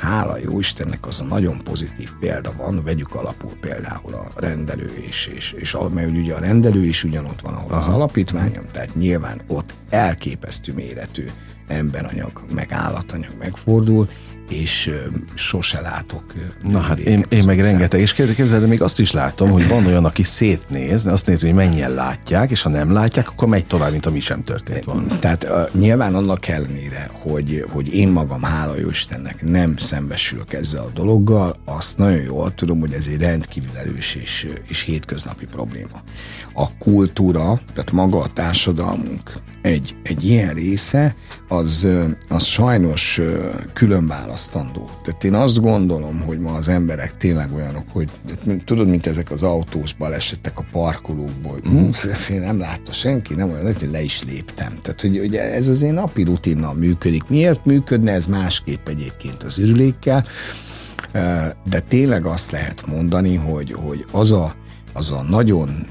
[0.00, 5.30] hála jó Istennek, az a nagyon pozitív példa van, vegyük alapul például a rendelő és,
[5.34, 7.78] és, és mert ugye a rendelő is ugyanott van, ahol Aha.
[7.78, 11.24] az alapítványom, tehát nyilván ott elképesztő méretű
[11.66, 14.08] emberanyag, meg állatanyag megfordul,
[14.48, 14.90] és
[15.34, 16.34] sose látok.
[16.68, 19.86] Na hát én, én meg rengeteg, és képzeld, de még azt is látom, hogy van
[19.86, 23.66] olyan, aki szétnéz, de azt nézi, hogy mennyien látják, és ha nem látják, akkor megy
[23.66, 25.18] tovább, mint ami sem történt volna.
[25.18, 30.82] Tehát uh, nyilván annak ellenére, hogy, hogy én magam, hála jó Istennek, nem szembesülök ezzel
[30.82, 36.02] a dologgal, azt nagyon jól tudom, hogy ez egy rendkívül erős és, és hétköznapi probléma.
[36.52, 39.32] A kultúra, tehát maga a társadalmunk
[39.66, 41.14] egy, egy ilyen része,
[41.48, 41.88] az,
[42.28, 43.20] az sajnos
[43.72, 44.90] külön választandó.
[45.04, 48.08] Tehát én azt gondolom, hogy ma az emberek tényleg olyanok, hogy
[48.64, 51.88] tudod, mint ezek az autós balesetek a parkolókból, mm.
[52.30, 54.78] én nem látta senki, nem olyan, hogy le is léptem.
[54.82, 57.28] Tehát, hogy ugye ez az én napi rutinnal működik.
[57.28, 60.24] Miért működne ez másképp egyébként az ürülékkel?
[61.64, 64.54] De tényleg azt lehet mondani, hogy, hogy az a,
[64.92, 65.86] az a nagyon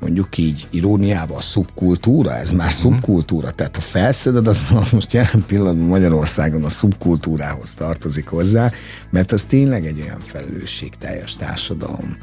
[0.00, 2.80] mondjuk így iróniával a szubkultúra, ez már uh-huh.
[2.80, 8.70] szubkultúra, tehát ha felszeded, az, az most jelen pillanatban Magyarországon a szubkultúrához tartozik hozzá,
[9.10, 12.16] mert az tényleg egy olyan felelősségteljes társadalom,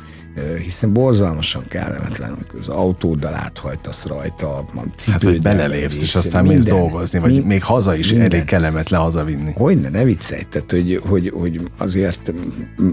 [0.64, 4.66] hiszen borzalmasan kellemetlen, amikor az autóddal áthajtasz rajta, a
[5.12, 8.32] Hát, hogy belelépsz, és aztán mész dolgozni, vagy mind, még haza is minden.
[8.32, 9.52] elég kellemetlen hazavinni.
[9.56, 12.34] Hogyne, ne viccelj, tehát, hogy, hogy, hogy azért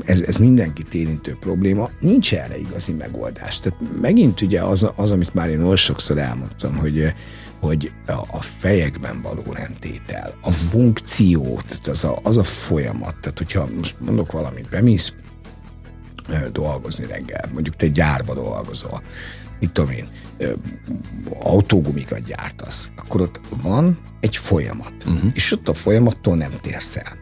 [0.04, 3.60] ez, ez mindenkit érintő probléma, nincs erre igazi megoldás.
[3.60, 7.14] Tehát megint ugye az, az amit már én oly sokszor elmondtam, hogy
[7.60, 7.92] hogy
[8.30, 14.32] a fejekben való rendtétel, a funkciót, az a, az a folyamat, tehát hogyha most mondok
[14.32, 15.14] valamit, bemész
[16.52, 17.50] dolgozni reggel.
[17.52, 19.02] Mondjuk te gyárba dolgozol,
[19.60, 20.08] mit tudom én,
[21.40, 25.30] autógumikat gyártasz, akkor ott van egy folyamat, uh-huh.
[25.34, 27.16] és ott a folyamattól nem térsz el.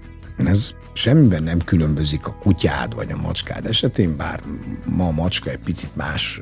[0.46, 4.40] Ez semmiben nem különbözik a kutyád vagy a macskád esetén, bár
[4.84, 6.40] ma a macska egy picit más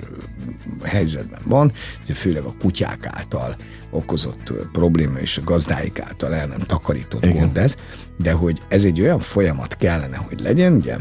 [0.82, 1.72] helyzetben van,
[2.14, 3.56] főleg a kutyák által
[3.90, 7.76] okozott probléma és a gazdáik által el nem takarított gond ez,
[8.18, 10.96] de hogy ez egy olyan folyamat kellene, hogy legyen, ugye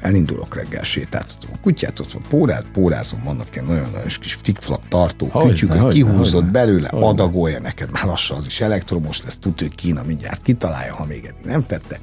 [0.00, 5.26] elindulok reggel, sétáltatom a kutyát, ott van póráz, pórázom, vannak ilyen nagyon-nagyon kis flikflak tartó
[5.26, 6.50] Hogyne, kütyük, hogyne, kihúzott hogyne.
[6.50, 11.04] belőle, adagolja neked, már lassan az is elektromos lesz, tudja, hogy Kína mindjárt kitalálja, ha
[11.04, 12.00] még eddig nem tette.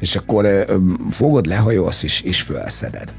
[0.00, 0.66] És akkor
[1.10, 3.12] fogod, lehajolsz és, és felszeded.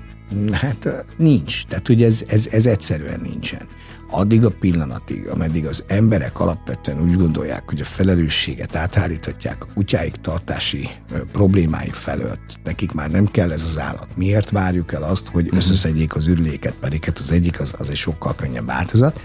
[0.52, 1.66] Hát nincs.
[1.66, 3.68] Tehát, hogy ez, ez, ez egyszerűen nincsen.
[4.12, 10.16] Addig a pillanatig, ameddig az emberek alapvetően úgy gondolják, hogy a felelősséget átháríthatják a kutyáik
[10.16, 10.90] tartási
[11.32, 14.08] problémái felett, nekik már nem kell ez az állat.
[14.16, 17.96] Miért várjuk el azt, hogy összeszedjék az ürüléket, pedig hát az egyik az, az egy
[17.96, 19.22] sokkal könnyebb változat.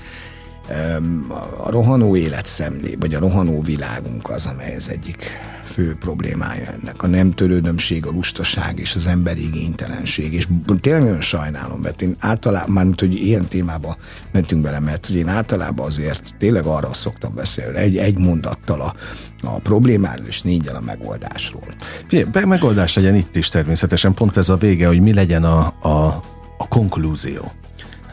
[1.65, 5.31] A rohanó életszemlé, vagy a rohanó világunk az, amely az egyik
[5.65, 7.03] fő problémája ennek.
[7.03, 10.33] A nem törődömség, a lustaság és az emberi igénytelenség.
[10.33, 10.49] És
[10.81, 13.97] tényleg nagyon sajnálom, mert én általában, mármint, hogy ilyen témába
[14.33, 18.95] mentünk bele, mert hogy én általában azért tényleg arra szoktam beszélni, egy, egy mondattal a,
[19.43, 21.67] a problémáról és négyel a megoldásról.
[22.07, 26.23] Figyelj, megoldás legyen itt is természetesen, pont ez a vége, hogy mi legyen a, a,
[26.59, 27.53] a konklúzió.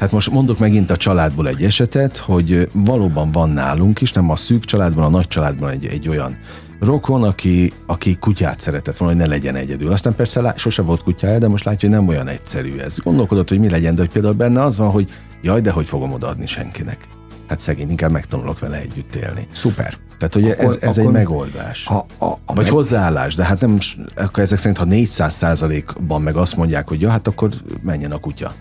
[0.01, 4.35] Tehát most mondok megint a családból egy esetet, hogy valóban van nálunk is, nem a
[4.35, 6.37] szűk családban, a nagy családban egy, egy olyan
[6.79, 9.91] rokon, aki, aki kutyát szeretett volna, hogy ne legyen egyedül.
[9.91, 12.97] Aztán persze lá, sose volt kutyája, de most látja, hogy nem olyan egyszerű ez.
[12.97, 15.09] Gondolkodott, hogy mi legyen, de hogy például benne az van, hogy
[15.41, 17.07] jaj, de hogy fogom odaadni senkinek.
[17.51, 19.47] Hát szegény, inkább megtanulok vele együtt élni.
[19.53, 19.93] Szuper.
[20.17, 21.87] Tehát ugye Akkor- ez, ez egy akkor- megoldás.
[21.87, 23.77] A, a, a Vagy meg- hozzáállás, de hát nem,
[24.15, 27.49] akkor ezek szerint, ha 400 százalékban meg azt mondják, hogy ja, hát akkor
[27.83, 28.53] menjen a kutya.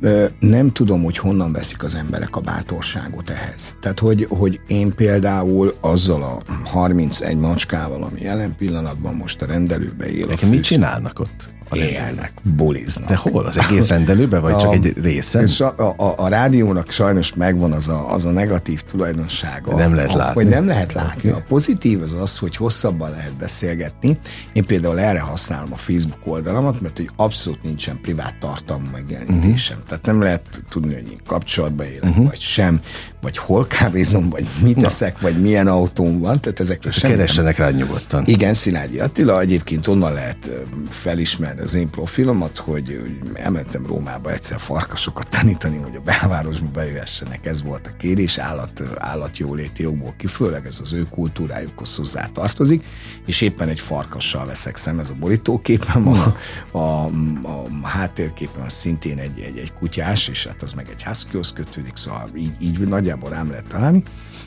[0.00, 3.74] Ö, nem tudom, hogy honnan veszik az emberek a bátorságot ehhez.
[3.80, 10.06] Tehát, hogy, hogy én például azzal a 31 macskával, ami jelen pillanatban most a rendelőbe
[10.10, 11.50] él, Nekem mit csinálnak ott?
[11.68, 12.08] A rendelőben?
[12.08, 13.08] élnek, buliznak.
[13.08, 13.44] De hol?
[13.44, 15.42] Az egész rendelőben, vagy csak A- egy részen?
[15.42, 19.76] És a, a, a rádiónak sajnos megvan az a, az a negatív tulajdonsága.
[19.76, 20.42] Nem lehet látni.
[20.42, 21.30] Hogy nem lehet látni.
[21.30, 24.18] A pozitív az az, hogy hosszabban lehet beszélgetni.
[24.52, 29.76] Én például erre használom a Facebook oldalamat, mert hogy abszolút nincsen privát tartalmú megjelenítésem.
[29.76, 29.88] Uh-huh.
[29.88, 32.26] Tehát nem lehet tudni, hogy én kapcsolatban élek, uh-huh.
[32.26, 32.80] vagy sem,
[33.20, 36.40] vagy hol kávézom, vagy mit teszek, vagy milyen autóm van.
[36.40, 38.22] Tehát ezekről semmi nem Keressenek rá nyugodtan.
[38.26, 40.50] igen, Szilágyi Attila, egyébként onnan lehet
[40.88, 43.00] felismerni az én profilomat, hogy
[43.34, 47.46] elmentem Rómába egyszer farkasokat tanítani, hogy a belvárosba bejöhessenek.
[47.46, 52.84] Ez volt a kérés, állat, állatjóléti jogból kifőleg, ez az ő kultúrájukhoz hozzá tartozik,
[53.26, 56.36] és éppen egy farkassal veszek szem, ez a borítóképem, a,
[56.78, 57.04] a,
[57.42, 61.96] a háttérképen az szintén egy, egy, egy kutyás, és hát az meg egy huskyhoz kötődik,
[61.96, 62.78] szóval így, így
[63.08, 64.02] nagyjából rám lehet találni.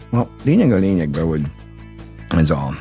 [0.10, 1.42] Na, lényeg a lényegben, hogy
[2.30, 2.74] ez a,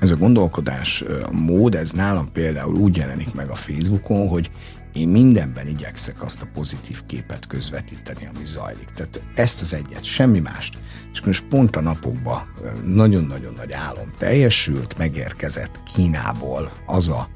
[0.00, 4.50] ez a gondolkodás mód, ez nálam például úgy jelenik meg a Facebookon, hogy
[4.92, 8.88] én mindenben igyekszek azt a pozitív képet közvetíteni, ami zajlik.
[8.94, 10.78] Tehát ezt az egyet, semmi mást.
[11.12, 12.42] És most pont a napokban
[12.84, 17.28] nagyon-nagyon nagy álom teljesült, megérkezett Kínából az a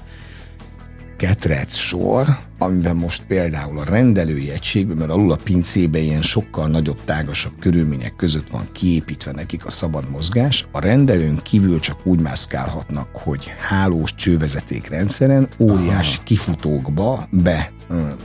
[1.23, 7.05] ketrec sor, amiben most például a rendelői egységben, mert alul a pincébe ilyen sokkal nagyobb,
[7.05, 13.17] tágasabb körülmények között van kiépítve nekik a szabad mozgás, a rendelőn kívül csak úgy mászkálhatnak,
[13.17, 17.73] hogy hálós csővezeték rendszeren, óriási kifutókba be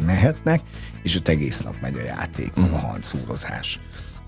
[0.05, 0.61] mehetnek,
[1.03, 3.79] és ott egész nap megy a játék, meg a hancúrozás.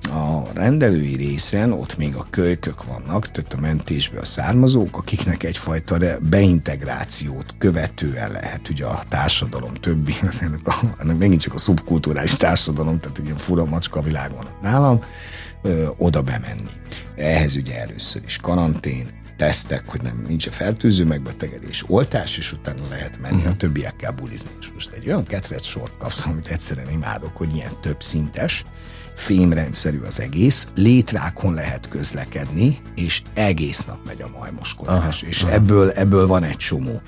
[0.01, 7.55] A rendelői részen ott még a kölykök vannak, tehát a mentésből származók, akiknek egyfajta beintegrációt
[7.57, 12.99] követően lehet ugye a társadalom többi, az ennek, a, ennek megint csak a szubkulturális társadalom,
[12.99, 14.99] tehát ilyen fura macska világ van nálam,
[15.61, 16.71] ö, oda bemenni.
[17.15, 22.87] Ehhez ugye először is karantén, tesztek, hogy nem nincs a fertőző megbetegedés, oltás, és utána
[22.89, 23.51] lehet menni uh-huh.
[23.51, 24.49] a többiekkel bulizni.
[24.59, 28.65] És most egy olyan ketrec sort kapsz, amit egyszerűen imádok, hogy ilyen több szintes,
[29.15, 36.27] fémrendszerű az egész, létrákon lehet közlekedni, és egész nap megy a majmoskodás, és ebből, ebből
[36.27, 37.01] van egy csomó.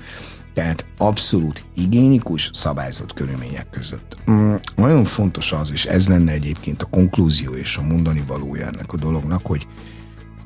[0.54, 4.16] Tehát abszolút higiénikus, szabályzott körülmények között.
[4.30, 8.92] Mm, nagyon fontos az, és ez lenne egyébként a konklúzió és a mondani valója ennek
[8.92, 9.66] a dolognak, hogy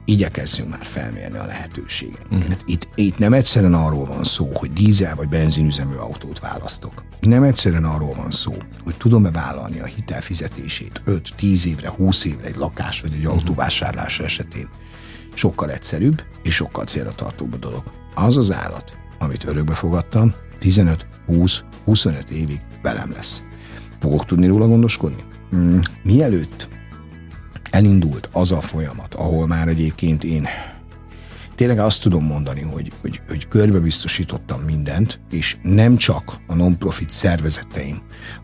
[0.06, 2.30] igyekezzünk már felmérni a lehetőségeinket.
[2.30, 2.58] Uh-huh.
[2.64, 7.04] Itt, itt nem egyszerűen arról van szó, hogy dízel vagy benzinüzemű autót választok.
[7.20, 8.54] Nem egyszerűen arról van szó,
[8.84, 13.32] hogy tudom-e vállalni a hitelfizetését 5-10 évre, 20 évre egy lakás vagy egy uh-huh.
[13.32, 14.68] autóvásárlása esetén.
[15.34, 17.82] Sokkal egyszerűbb és sokkal célra tartóbb a dolog.
[18.14, 23.42] Az az állat, amit örökbe fogadtam, 15-20-25 évig velem lesz.
[24.00, 25.24] Fogok tudni róla gondoskodni?
[25.56, 26.68] Mm, mielőtt
[27.70, 30.48] elindult az a folyamat, ahol már egyébként én
[31.54, 37.96] tényleg azt tudom mondani, hogy, hogy, hogy körbebiztosítottam mindent, és nem csak a non-profit szervezeteim,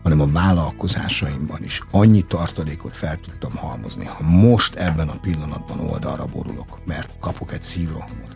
[0.03, 4.05] hanem a vállalkozásaimban is annyi tartalékot fel tudtam halmozni.
[4.05, 8.32] Ha most ebben a pillanatban oldalra borulok, mert kapok egy szívrohamot,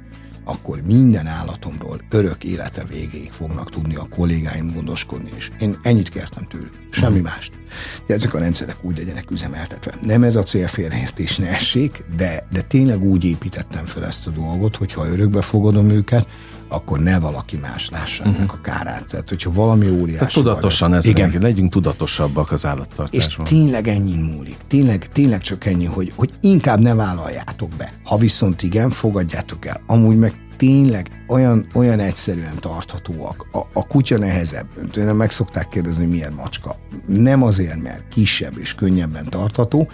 [0.48, 6.44] akkor minden állatomról örök élete végéig fognak tudni a kollégáim gondoskodni, és én ennyit kértem
[6.44, 7.52] tőlük, semmi mást.
[8.08, 9.94] De ezek a rendszerek úgy legyenek üzemeltetve.
[10.02, 14.76] Nem ez a célfélreértés ne essék, de, de tényleg úgy építettem fel ezt a dolgot,
[14.76, 16.28] hogyha örökbe fogadom őket,
[16.70, 18.38] akkor ne valaki más lássa uh-huh.
[18.38, 19.08] ennek a kárát.
[19.08, 20.18] Tehát, hogyha valami óriási...
[20.18, 21.30] Tehát tudatosan ez igen.
[21.30, 23.46] Meg, legyünk tudatosabbak az állattartásban.
[23.46, 24.58] És tényleg ennyi múlik.
[24.68, 27.94] Tényleg, tényleg csak ennyi, hogy, hogy inkább ne vállaljátok be.
[28.04, 29.82] Ha viszont igen, fogadjátok el.
[29.88, 33.48] Amúgy meg tényleg olyan, olyan egyszerűen tarthatóak.
[33.52, 34.68] A, a kutya nehezebb.
[34.92, 36.76] Tőlem meg szokták kérdezni, hogy milyen macska.
[37.08, 39.90] Nem azért, mert kisebb és könnyebben tartható,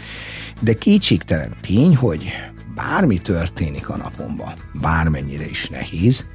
[0.59, 2.31] de kétségtelen tény, hogy
[2.75, 6.25] bármi történik a napomban, bármennyire is nehéz,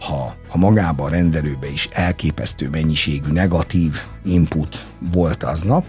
[0.00, 5.84] ha, ha magában a rendelőbe is elképesztő mennyiségű negatív input volt aznap,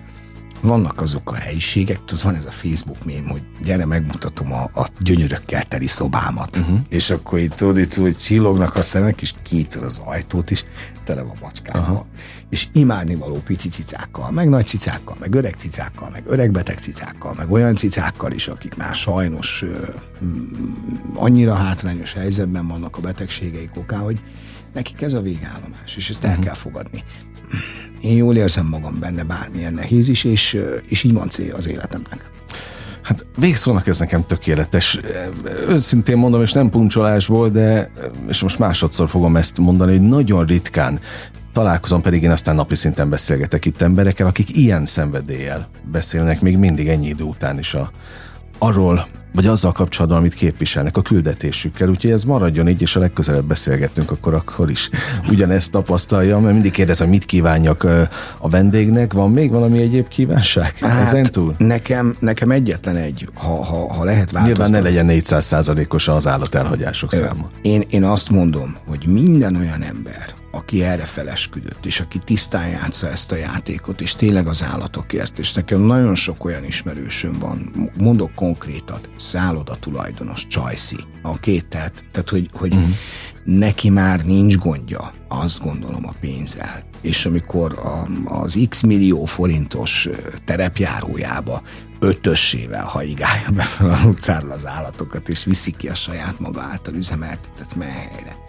[0.61, 4.87] vannak azok a helyiségek, tudod, van ez a Facebook mém, hogy gyere, megmutatom a, a
[4.99, 6.57] gyönyörökkel teli szobámat.
[6.57, 6.79] Uh-huh.
[6.89, 10.63] És akkor itt tudod, itt hogy csillognak a szemek, és kiítod az ajtót is,
[11.03, 11.81] tele van macskákkal.
[11.81, 12.05] Uh-huh.
[12.49, 17.51] És imádnivaló pici cicákkal, meg nagy cicákkal, meg öreg cicákkal, meg öreg beteg cicákkal, meg
[17.51, 19.65] olyan cicákkal is, akik már sajnos
[20.21, 20.25] m,
[21.13, 24.19] annyira hátrányos helyzetben vannak a betegségeik okán, hogy
[24.73, 26.37] nekik ez a végállomás, és ezt uh-huh.
[26.37, 27.03] el kell fogadni
[28.01, 32.31] én jól érzem magam benne, bármilyen nehéz is, és, és így van cél az életemnek.
[33.01, 34.99] Hát végszónak ez nekem tökéletes.
[35.67, 37.91] Őszintén mondom, és nem puncsolásból, de
[38.27, 40.99] és most másodszor fogom ezt mondani, hogy nagyon ritkán
[41.53, 46.87] találkozom, pedig én aztán napi szinten beszélgetek itt emberekkel, akik ilyen szenvedéllyel beszélnek még mindig
[46.87, 47.91] ennyi idő után is a,
[48.63, 51.89] arról, vagy azzal kapcsolatban, amit képviselnek a küldetésükkel.
[51.89, 54.89] Úgyhogy ez maradjon így, és a legközelebb beszélgetünk, akkor akkor is
[55.29, 57.83] ugyanezt tapasztalja, mert mindig kérdez, hogy mit kívánjak
[58.37, 59.13] a vendégnek.
[59.13, 61.55] Van még valami egyéb kívánság hát, ezen túl?
[61.57, 64.47] Nekem, nekem egyetlen egy, ha, ha, ha lehet változtatni.
[64.47, 67.49] Nyilván ne legyen 400% os az állatelhagyások száma.
[67.61, 73.09] Én, én azt mondom, hogy minden olyan ember, aki erre felesküdött, és aki tisztán játsza
[73.09, 78.35] ezt a játékot, és tényleg az állatokért, és nekem nagyon sok olyan ismerősöm van, mondok
[78.35, 82.89] konkrétat, szálloda tulajdonos, Csajci, a két, tehát, tehát hogy, hogy uh-huh.
[83.43, 86.83] neki már nincs gondja, azt gondolom a pénzzel.
[87.01, 88.07] És amikor a,
[88.41, 90.07] az x millió forintos
[90.45, 91.61] terepjárójába
[91.99, 96.93] ötössével haigálja be fel az utcáról az állatokat, és viszi ki a saját maga által
[96.93, 98.40] üzemeltetett melyhelyre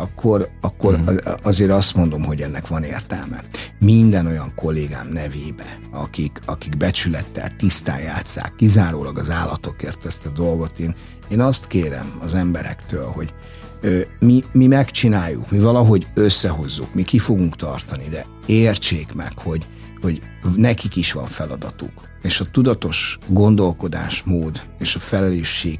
[0.00, 1.16] akkor, akkor mm.
[1.42, 3.44] azért azt mondom, hogy ennek van értelme.
[3.78, 10.78] Minden olyan kollégám nevébe, akik, akik becsülettel, tisztán játszák, kizárólag az állatokért ezt a dolgot,
[10.78, 10.94] én,
[11.28, 13.34] én azt kérem az emberektől, hogy
[13.80, 19.66] ö, mi, mi megcsináljuk, mi valahogy összehozzuk, mi ki fogunk tartani, de értsék meg, hogy,
[20.00, 20.22] hogy
[20.56, 22.08] nekik is van feladatuk.
[22.22, 25.78] És a tudatos gondolkodásmód és a felelősség,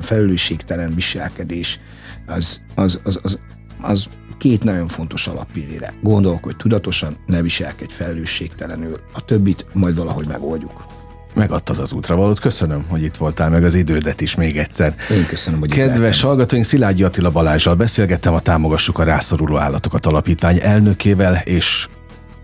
[0.00, 1.80] felelősségtelen viselkedés
[2.28, 3.38] az, az, az, az,
[3.80, 4.08] az
[4.38, 5.94] két nagyon fontos alappillére.
[6.02, 10.86] Gondolkodj tudatosan, ne viselkedj felelősségtelenül, a többit majd valahogy megoldjuk.
[11.34, 12.40] Megadtad az útravalót.
[12.40, 14.94] Köszönöm, hogy itt voltál, meg az idődet is még egyszer.
[15.10, 20.58] Én köszönöm, hogy Kedves hallgatóink, Szilágyi Attila Balázsral beszélgettem a Támogassuk a rászoruló állatokat alapítvány
[20.62, 21.88] elnökével, és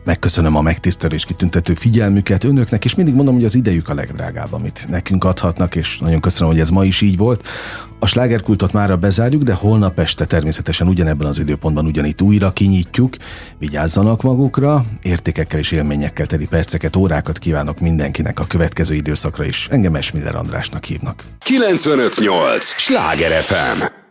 [0.05, 4.87] Megköszönöm a megtisztelés kitüntető figyelmüket önöknek, és mindig mondom, hogy az idejük a legdrágább, amit
[4.89, 7.47] nekünk adhatnak, és nagyon köszönöm, hogy ez ma is így volt.
[7.99, 13.17] A slágerkultot mára bezárjuk, de holnap este természetesen ugyanebben az időpontban ugyanitt újra kinyitjuk.
[13.59, 19.69] Vigyázzanak magukra, értékekkel és élményekkel teli perceket, órákat kívánok mindenkinek a következő időszakra is.
[19.71, 21.25] Engem Esmiller Andrásnak hívnak.
[21.39, 22.65] 958!
[22.65, 24.04] Sláger FM!